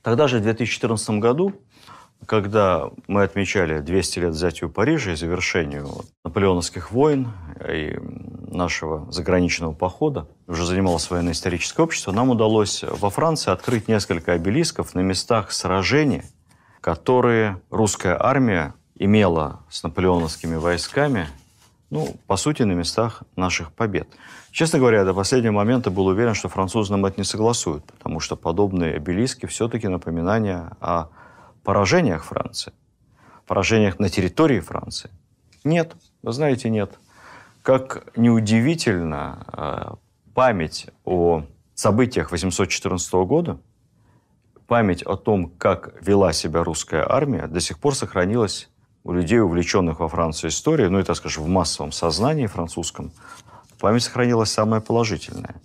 [0.01, 1.53] Тогда же, в 2014 году,
[2.27, 5.87] когда мы отмечали 200 лет взятию Парижа и завершению
[6.25, 7.31] наполеоновских войн
[7.67, 7.97] и
[8.51, 14.99] нашего заграничного похода, уже занималось военно-историческое общество, нам удалось во Франции открыть несколько обелисков на
[14.99, 16.23] местах сражений,
[16.81, 21.27] которые русская армия имела с наполеоновскими войсками,
[21.89, 24.09] ну, по сути, на местах наших побед.
[24.51, 28.35] Честно говоря, до последнего момента был уверен, что французы нам это не согласуют, потому что
[28.35, 31.07] подобные обелиски все-таки напоминания о
[31.67, 32.71] поражениях Франции,
[33.45, 35.09] поражениях на территории Франции.
[35.65, 36.97] Нет, вы знаете, нет.
[37.61, 39.95] Как неудивительно, э,
[40.33, 41.43] память о
[41.75, 43.59] событиях 814 года,
[44.65, 48.69] память о том, как вела себя русская армия, до сих пор сохранилась
[49.03, 53.11] у людей, увлеченных во Францию историей, ну и, так скажем, в массовом сознании французском,
[53.77, 55.55] память сохранилась самая положительная.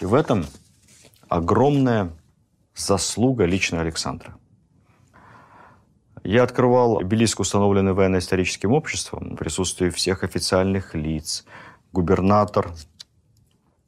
[0.00, 0.44] И в этом
[1.30, 2.10] огромная
[2.74, 4.36] заслуга лично Александра.
[6.26, 11.44] Я открывал обелиск, установленный военно-историческим обществом, в присутствии всех официальных лиц.
[11.92, 12.72] Губернатор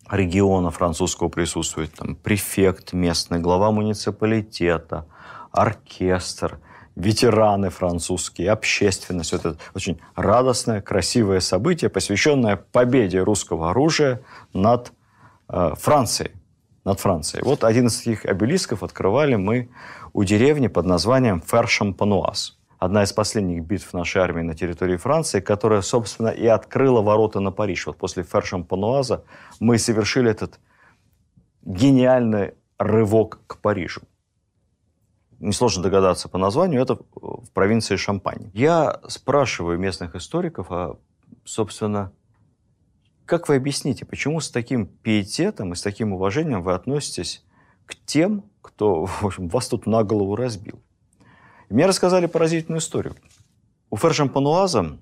[0.08, 5.06] региона французского присутствует, там, префект местный, глава муниципалитета,
[5.50, 6.60] оркестр,
[6.94, 9.32] ветераны французские, общественность.
[9.32, 14.22] Это очень радостное, красивое событие, посвященное победе русского оружия
[14.54, 14.92] над
[15.48, 16.30] э, Францией.
[16.84, 17.42] Над Францией.
[17.42, 19.70] Вот один из таких обелисков открывали мы
[20.12, 22.58] у деревни под названием Фершампануаз.
[22.78, 27.50] Одна из последних битв нашей армии на территории Франции, которая, собственно, и открыла ворота на
[27.50, 27.86] Париж.
[27.86, 29.24] Вот после Фершампануаза
[29.58, 30.60] мы совершили этот
[31.62, 34.02] гениальный рывок к Парижу
[35.38, 38.50] несложно догадаться по названию, это в провинции Шампань.
[38.54, 40.98] Я спрашиваю местных историков, а,
[41.44, 42.12] собственно,
[43.24, 47.44] как вы объясните, почему с таким пиететом и с таким уважением вы относитесь
[47.86, 50.80] к тем, кто, в общем, вас тут на голову разбил?
[51.68, 53.16] И мне рассказали поразительную историю.
[53.90, 54.98] У Фершампануаза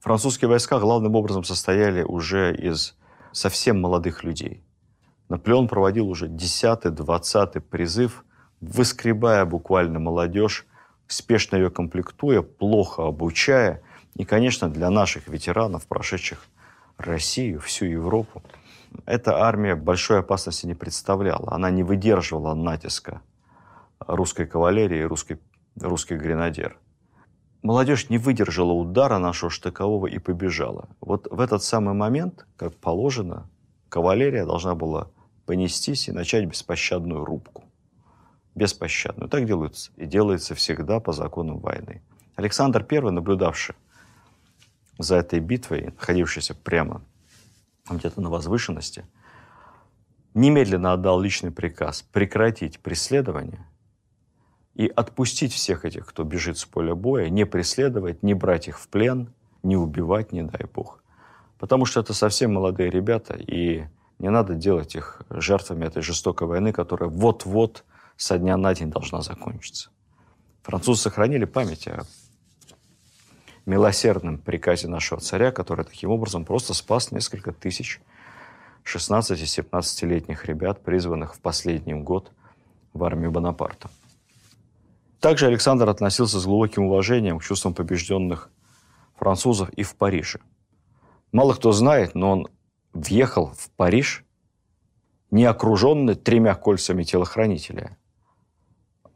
[0.00, 2.96] французские войска главным образом состояли уже из
[3.32, 4.64] совсем молодых людей.
[5.28, 8.24] Наполеон проводил уже 10-20 призыв–
[8.60, 10.66] выскребая буквально молодежь,
[11.06, 13.82] спешно ее комплектуя, плохо обучая.
[14.14, 16.44] И, конечно, для наших ветеранов, прошедших
[16.98, 18.42] Россию, всю Европу,
[19.06, 21.52] эта армия большой опасности не представляла.
[21.52, 23.22] Она не выдерживала натиска
[23.98, 25.38] русской кавалерии, русской,
[25.80, 26.78] русских гренадер.
[27.62, 30.88] Молодежь не выдержала удара нашего штыкового и побежала.
[31.00, 33.50] Вот в этот самый момент, как положено,
[33.88, 35.10] кавалерия должна была
[35.44, 37.64] понестись и начать беспощадную рубку
[38.54, 39.28] беспощадную.
[39.28, 42.02] Так делается и делается всегда по законам войны.
[42.36, 43.74] Александр I, наблюдавший
[44.98, 47.02] за этой битвой, находившийся прямо
[47.98, 49.04] где-то на возвышенности,
[50.34, 53.66] немедленно отдал личный приказ прекратить преследование
[54.74, 58.88] и отпустить всех этих, кто бежит с поля боя, не преследовать, не брать их в
[58.88, 59.32] плен,
[59.62, 61.02] не убивать, не дай бог.
[61.58, 63.84] Потому что это совсем молодые ребята, и
[64.18, 67.84] не надо делать их жертвами этой жестокой войны, которая вот-вот
[68.16, 69.90] со дня на день должна закончиться.
[70.62, 72.02] Французы сохранили память о
[73.66, 78.00] милосердном приказе нашего царя, который таким образом просто спас несколько тысяч
[78.84, 82.32] 16-17-летних ребят, призванных в последний год
[82.92, 83.90] в армию Бонапарта.
[85.20, 88.50] Также Александр относился с глубоким уважением к чувствам побежденных
[89.16, 90.40] французов и в Париже.
[91.30, 92.48] Мало кто знает, но он
[92.92, 94.24] въехал в Париж
[95.30, 97.96] не окруженный тремя кольцами телохранителя,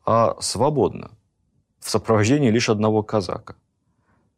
[0.04, 1.10] а свободно,
[1.80, 3.56] в сопровождении лишь одного казака.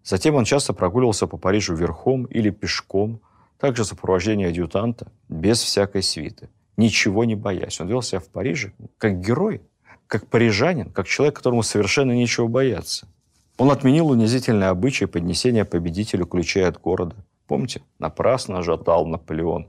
[0.07, 3.21] Затем он часто прогуливался по Парижу верхом или пешком,
[3.59, 6.49] также в сопровождении адъютанта, без всякой свиты.
[6.77, 7.81] ничего не боясь.
[7.81, 9.63] Он вел себя в Париже как герой,
[10.07, 13.09] как парижанин, как человек, которому совершенно нечего бояться.
[13.57, 17.17] Он отменил унизительное обычай поднесения победителю ключей от города.
[17.49, 17.83] Помните?
[17.99, 19.69] Напрасно ожидал Наполеон.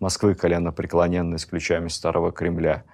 [0.00, 2.84] Москвы колено преклоненный с ключами старого Кремля.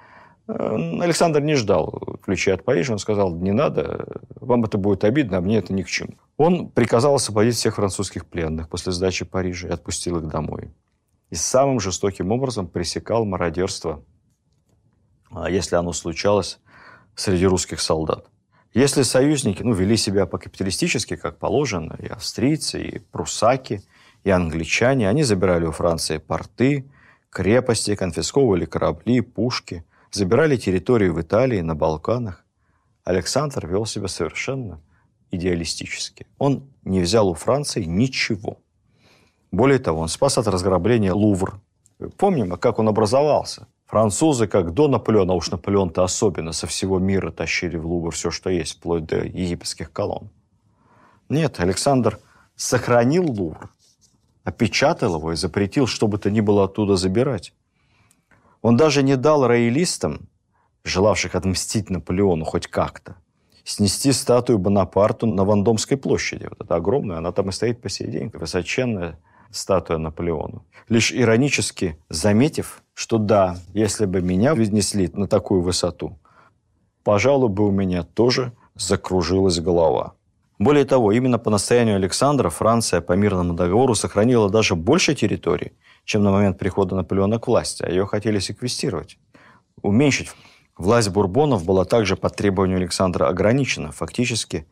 [0.48, 2.92] Э, Александр не ждал ключей от Парижа.
[2.92, 4.06] Он сказал, не надо,
[4.40, 6.14] вам это будет обидно, а мне это ни к чему.
[6.36, 10.70] Он приказал освободить всех французских пленных после сдачи Парижа и отпустил их домой.
[11.30, 14.02] И самым жестоким образом пресекал мародерство,
[15.30, 16.58] а если оно случалось
[17.14, 18.26] среди русских солдат.
[18.74, 23.82] Если союзники ну, вели себя по-капиталистически, как положено, и австрийцы, и прусаки,
[24.24, 26.90] и англичане, они забирали у Франции порты,
[27.28, 32.44] крепости, конфисковывали корабли, пушки, забирали территории в Италии, на Балканах.
[33.04, 34.80] Александр вел себя совершенно
[35.30, 36.26] идеалистически.
[36.38, 38.58] Он не взял у Франции ничего.
[39.50, 41.60] Более того, он спас от разграбления Лувр.
[42.16, 43.66] Помним, как он образовался.
[43.86, 48.30] Французы, как до Наполеона, а уж Наполеон-то особенно, со всего мира тащили в Лувр все,
[48.30, 50.30] что есть, вплоть до египетских колонн.
[51.28, 52.18] Нет, Александр
[52.56, 53.70] сохранил Лувр,
[54.44, 57.52] опечатал его и запретил, что бы то ни было оттуда забирать.
[58.62, 60.28] Он даже не дал роялистам,
[60.84, 63.16] желавших отмстить Наполеону хоть как-то,
[63.64, 66.46] снести статую Бонапарту на Вандомской площади.
[66.48, 69.18] Вот это огромная, она там и стоит по сей день, высоченная
[69.50, 70.64] статуя Наполеону.
[70.88, 76.18] Лишь иронически заметив, что да, если бы меня вознесли на такую высоту,
[77.04, 80.14] пожалуй, бы у меня тоже закружилась голова.
[80.58, 85.72] Более того, именно по настоянию Александра Франция по мирному договору сохранила даже больше территорий,
[86.04, 89.18] чем на момент прихода Наполеона к власти, а ее хотели секвестировать,
[89.82, 90.30] уменьшить.
[90.76, 94.66] Власть бурбонов была также по требованию Александра ограничена, фактически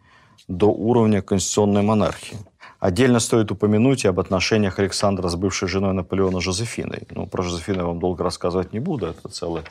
[0.48, 2.38] до уровня конституционной монархии.
[2.80, 7.06] Отдельно стоит упомянуть и об отношениях Александра с бывшей женой Наполеона Жозефиной.
[7.10, 9.06] Ну, про Жозефину я вам долго рассказывать не буду.
[9.06, 9.62] Это целый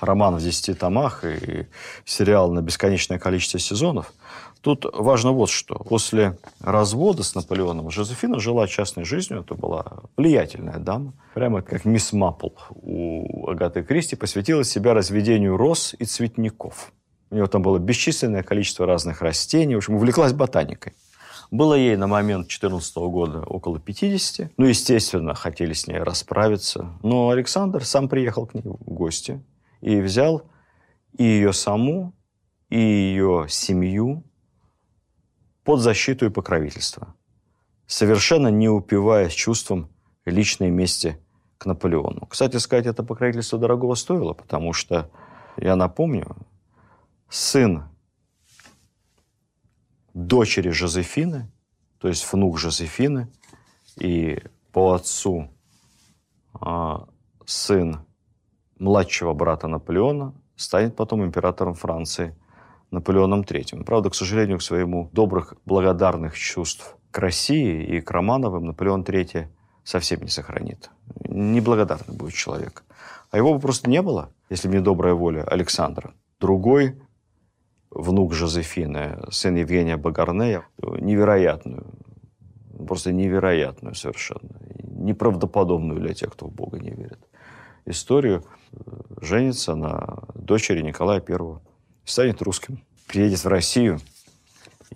[0.00, 1.66] роман в десяти томах и
[2.04, 4.12] сериал на бесконечное количество сезонов.
[4.62, 5.74] Тут важно вот что.
[5.74, 9.40] После развода с Наполеоном Жозефина жила частной жизнью.
[9.40, 9.84] Это была
[10.16, 11.14] влиятельная дама.
[11.34, 14.14] Прямо как мисс Маппл у Агаты Кристи.
[14.14, 16.92] Посвятила себя разведению роз и цветников.
[17.30, 19.74] У нее там было бесчисленное количество разных растений.
[19.74, 20.92] В общем, увлеклась ботаникой.
[21.50, 24.52] Было ей на момент 14 года около 50.
[24.56, 26.98] Ну, естественно, хотели с ней расправиться.
[27.02, 29.42] Но Александр сам приехал к ней в гости
[29.80, 30.44] и взял
[31.18, 32.14] и ее саму,
[32.70, 34.22] и ее семью
[35.64, 37.14] под защиту и покровительство,
[37.86, 39.90] совершенно не упиваясь чувством
[40.24, 41.18] личной мести
[41.58, 42.26] к Наполеону.
[42.26, 45.10] Кстати сказать, это покровительство дорогого стоило, потому что,
[45.56, 46.36] я напомню,
[47.28, 47.84] сын
[50.14, 51.50] дочери Жозефины,
[51.98, 53.28] то есть внук Жозефины,
[53.96, 54.42] и
[54.72, 55.50] по отцу
[56.54, 57.08] а,
[57.46, 58.04] сын
[58.78, 62.36] младшего брата Наполеона станет потом императором Франции
[62.92, 63.84] Наполеоном III.
[63.84, 69.48] Правда, к сожалению, к своему добрых, благодарных чувств к России и к Романовым Наполеон III
[69.82, 70.90] совсем не сохранит.
[71.24, 72.84] Неблагодарный будет человек.
[73.30, 76.14] А его бы просто не было, если бы не добрая воля Александра.
[76.38, 77.00] Другой
[77.90, 81.86] внук Жозефины, сын Евгения Багарнея, невероятную,
[82.86, 84.50] просто невероятную совершенно,
[84.82, 87.20] неправдоподобную для тех, кто в Бога не верит,
[87.86, 88.44] историю
[89.20, 91.58] женится на дочери Николая I,
[92.04, 94.00] станет русским, приедет в Россию,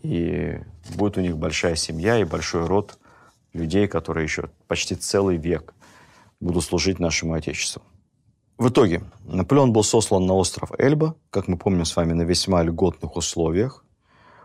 [0.03, 0.59] и
[0.95, 2.99] будет у них большая семья и большой род
[3.53, 5.75] людей, которые еще почти целый век
[6.41, 7.83] будут служить нашему Отечеству.
[8.59, 12.63] В итоге Наполеон был сослан на остров Эльба, как мы помним с вами, на весьма
[12.63, 13.85] льготных условиях.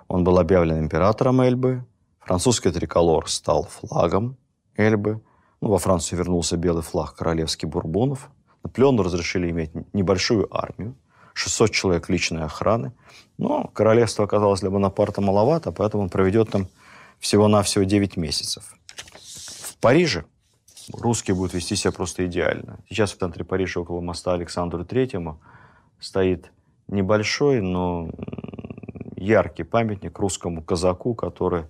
[0.08, 1.86] Он был объявлен императором Эльбы.
[2.20, 4.38] Французский триколор стал флагом
[4.76, 5.22] Эльбы.
[5.62, 8.30] Ну, во Францию вернулся белый флаг королевский Бурбонов.
[8.64, 10.96] Наполеону разрешили иметь небольшую армию,
[11.34, 12.94] 600 человек личной охраны.
[13.38, 16.68] Но королевство оказалось для Бонапарта маловато, поэтому он проведет там
[17.20, 18.76] всего-навсего 9 месяцев.
[19.16, 20.26] В Париже
[20.94, 22.80] русские будут вести себя просто идеально.
[22.90, 25.40] Сейчас в центре Парижа около моста Александру Третьему
[26.00, 26.52] стоит
[26.88, 28.10] небольшой, но
[29.16, 31.66] яркий памятник русскому казаку, который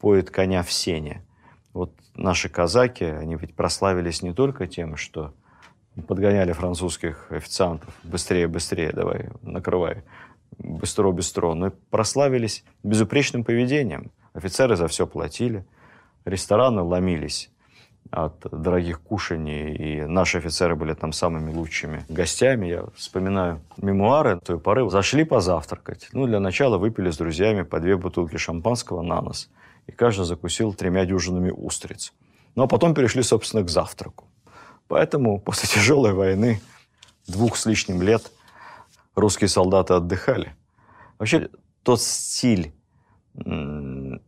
[0.00, 1.24] поет коня в сене.
[1.72, 5.34] Вот наши казаки, они ведь прославились не только тем, что
[6.06, 10.02] подгоняли французских официантов быстрее, быстрее, давай, накрывай,
[10.58, 14.10] быстро, быстро, но и прославились безупречным поведением.
[14.32, 15.64] Офицеры за все платили,
[16.24, 17.50] рестораны ломились
[18.10, 22.66] от дорогих кушаний, и наши офицеры были там самыми лучшими гостями.
[22.66, 24.88] Я вспоминаю мемуары той поры.
[24.88, 26.08] Зашли позавтракать.
[26.12, 29.50] Ну, для начала выпили с друзьями по две бутылки шампанского на нос,
[29.86, 32.12] и каждый закусил тремя дюжинами устриц.
[32.54, 34.24] Ну, а потом перешли, собственно, к завтраку.
[34.88, 36.60] Поэтому после тяжелой войны,
[37.26, 38.32] двух с лишним лет,
[39.14, 40.56] русские солдаты отдыхали.
[41.18, 41.50] Вообще,
[41.82, 42.72] тот стиль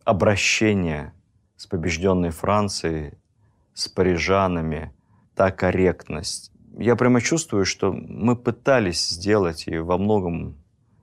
[0.04, 1.12] обращения
[1.56, 3.14] с побежденной Францией,
[3.74, 4.92] с парижанами,
[5.34, 6.52] та корректность.
[6.78, 10.56] Я прямо чувствую, что мы пытались сделать и во многом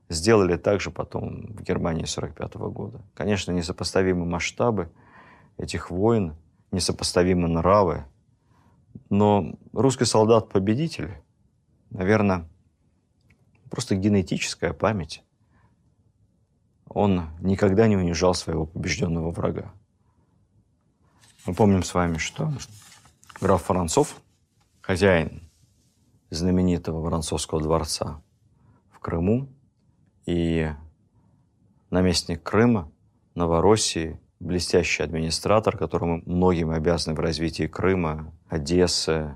[0.09, 3.01] сделали так же потом в Германии 45 года.
[3.13, 4.89] Конечно, несопоставимы масштабы
[5.57, 6.35] этих войн,
[6.71, 8.05] несопоставимы нравы,
[9.09, 11.21] но русский солдат-победитель,
[11.89, 12.47] наверное,
[13.69, 15.23] просто генетическая память.
[16.89, 19.73] Он никогда не унижал своего побежденного врага.
[21.45, 22.51] Мы помним с вами, что
[23.39, 24.21] граф Воронцов,
[24.81, 25.49] хозяин
[26.29, 28.21] знаменитого Воронцовского дворца
[28.91, 29.49] в Крыму
[30.25, 30.71] и
[31.89, 32.91] наместник Крыма,
[33.35, 39.35] Новороссии, блестящий администратор, которому многим обязаны в развитии Крыма, Одессы,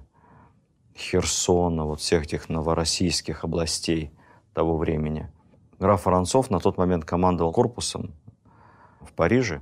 [0.95, 4.11] Херсона, вот всех этих новороссийских областей
[4.53, 5.31] того времени.
[5.79, 8.13] Граф Воронцов на тот момент командовал корпусом
[9.01, 9.61] в Париже,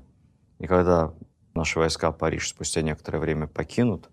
[0.60, 1.14] и когда
[1.54, 4.10] наши войска Париж спустя некоторое время покинут,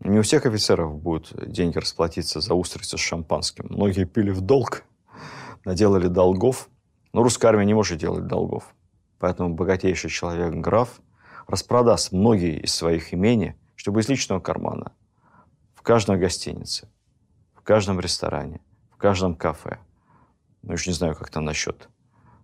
[0.00, 3.66] не у всех офицеров будут деньги расплатиться за устрицы с шампанским.
[3.70, 4.84] Многие пили в долг,
[5.64, 6.68] наделали долгов.
[7.12, 8.74] Но русская армия не может делать долгов.
[9.18, 11.00] Поэтому богатейший человек, граф,
[11.46, 14.92] распродаст многие из своих имений, чтобы из личного кармана
[15.74, 16.88] в каждой гостинице,
[17.54, 18.60] в каждом ресторане,
[18.90, 19.78] в каждом кафе,
[20.62, 21.88] ну, уж не знаю, как там насчет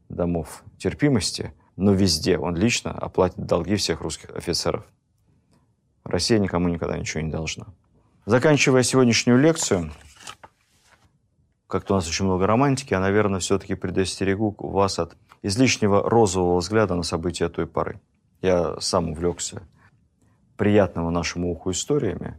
[0.09, 4.85] домов терпимости, но везде он лично оплатит долги всех русских офицеров.
[6.05, 7.67] Россия никому никогда ничего не должна.
[8.27, 9.91] Заканчивая сегодняшнюю лекцию,
[11.67, 16.95] как-то у нас очень много романтики, я, наверное, все-таки предостерегу вас от излишнего розового взгляда
[16.95, 18.01] на события той поры.
[18.41, 19.63] Я сам увлекся
[20.57, 22.39] приятного нашему уху историями.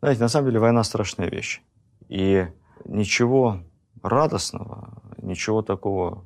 [0.00, 1.62] Знаете, на самом деле война страшная вещь.
[2.08, 2.46] И
[2.84, 3.60] ничего
[4.02, 6.24] радостного, ничего такого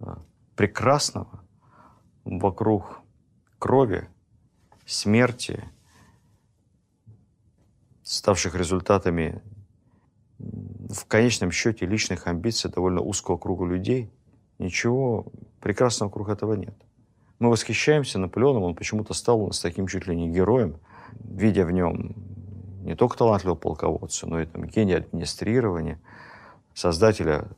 [0.00, 0.16] э,
[0.56, 1.44] прекрасного
[2.24, 3.00] вокруг
[3.58, 4.08] крови,
[4.84, 5.64] смерти,
[8.02, 9.42] ставших результатами
[10.38, 14.10] в конечном счете личных амбиций довольно узкого круга людей,
[14.62, 15.26] ничего
[15.60, 16.74] прекрасного вокруг этого нет.
[17.38, 20.78] Мы восхищаемся Наполеоном, он почему-то стал у нас таким чуть ли не героем,
[21.24, 22.14] видя в нем
[22.84, 26.00] не только талантливого полководца, но и там, гения администрирования,
[26.74, 27.48] создателя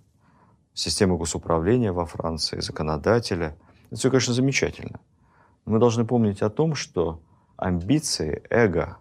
[0.72, 3.56] системы госуправления во Франции, законодателя.
[3.86, 5.00] Это все, конечно, замечательно.
[5.64, 7.20] Но мы должны помнить о том, что
[7.56, 8.98] амбиции, эго,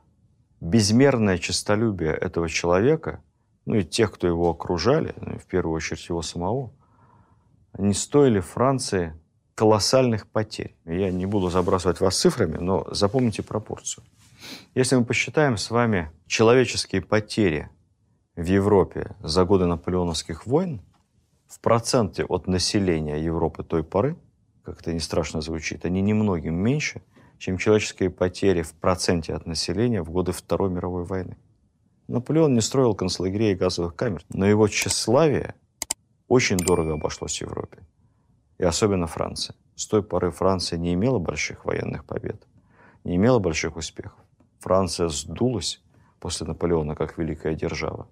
[0.61, 3.21] безмерное честолюбие этого человека–
[3.65, 6.71] ну и тех, кто его окружали, ну, в первую очередь его самого,
[7.73, 9.13] они стоили Франции
[9.55, 10.75] колоссальных потерь.
[10.85, 14.03] Я не буду забрасывать вас цифрами, но запомните пропорцию.
[14.75, 17.69] Если мы посчитаем с вами человеческие потери
[18.35, 20.81] в Европе за годы наполеоновских войн
[21.47, 24.17] в проценте от населения Европы той поры,
[24.63, 27.01] как это не страшно звучит, они немногим меньше,
[27.37, 31.37] чем человеческие потери в проценте от населения в годы Второй мировой войны.
[32.07, 35.55] Наполеон не строил концлагерей и газовых камер, но его тщеславие
[36.33, 37.77] очень дорого обошлось Европе.
[38.57, 39.53] И особенно Франции.
[39.75, 42.47] С той поры Франция не имела больших военных побед,
[43.03, 44.19] не имела больших успехов.
[44.59, 45.81] Франция сдулась
[46.19, 48.07] после Наполеона как великая держава.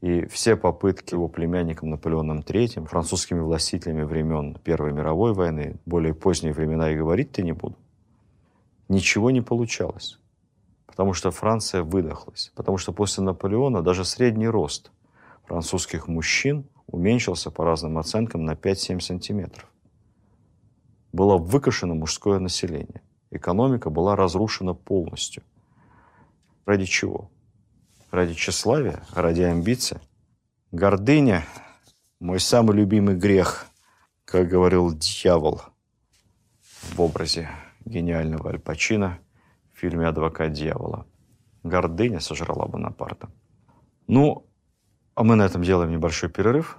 [0.00, 6.52] И все попытки его племянником Наполеоном III, французскими властителями времен Первой мировой войны, более поздние
[6.52, 7.76] времена и говорить-то не буду,
[8.88, 10.18] ничего не получалось
[10.98, 12.50] потому что Франция выдохлась.
[12.56, 14.90] Потому что после Наполеона даже средний рост
[15.44, 19.70] французских мужчин уменьшился по разным оценкам на 5-7 сантиметров.
[21.12, 23.02] Было выкашено мужское население.
[23.30, 25.42] Экономика была разрушена полностью.
[26.66, 27.30] Ради чего?
[28.10, 29.98] Ради тщеславия, ради амбиций.
[30.72, 31.44] Гордыня–
[32.20, 33.66] мой самый любимый грех,
[34.24, 35.62] как говорил дьявол
[36.82, 37.48] в образе
[37.84, 39.20] гениального Аль Пачино–
[39.78, 41.06] в фильме «Адвокат дьявола».
[41.62, 43.30] Гордыня сожрала Бонапарта.
[44.08, 44.47] Ну,
[45.18, 46.78] а мы на этом делаем небольшой перерыв.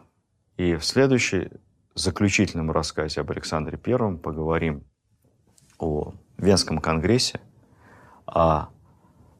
[0.55, 1.49] И в следующей
[1.93, 4.85] заключительном рассказе об Александре Первом поговорим
[5.77, 7.41] о Венском конгрессе,
[8.25, 8.67] о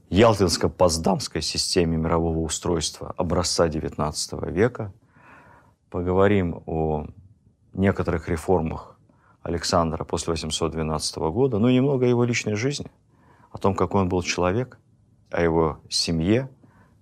[0.10, 4.92] Ялтинско-Поздамской системе мирового устройства образца XIX века,
[5.90, 7.08] поговорим о
[7.72, 9.00] некоторых реформах
[9.44, 12.92] Александра после 812 года, ну и немного о его личной жизни–
[13.52, 14.78] о том, какой он был человек,
[15.32, 16.50] о его семье,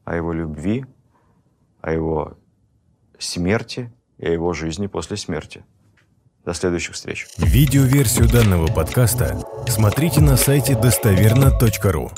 [0.05, 0.85] о его любви,
[1.87, 2.37] о его
[3.17, 5.63] смерти и о его жизни после смерти.
[6.43, 7.27] До следующих встреч.
[7.37, 12.11] Видеоверсию данного подкаста смотрите на сайте достоверно.ру.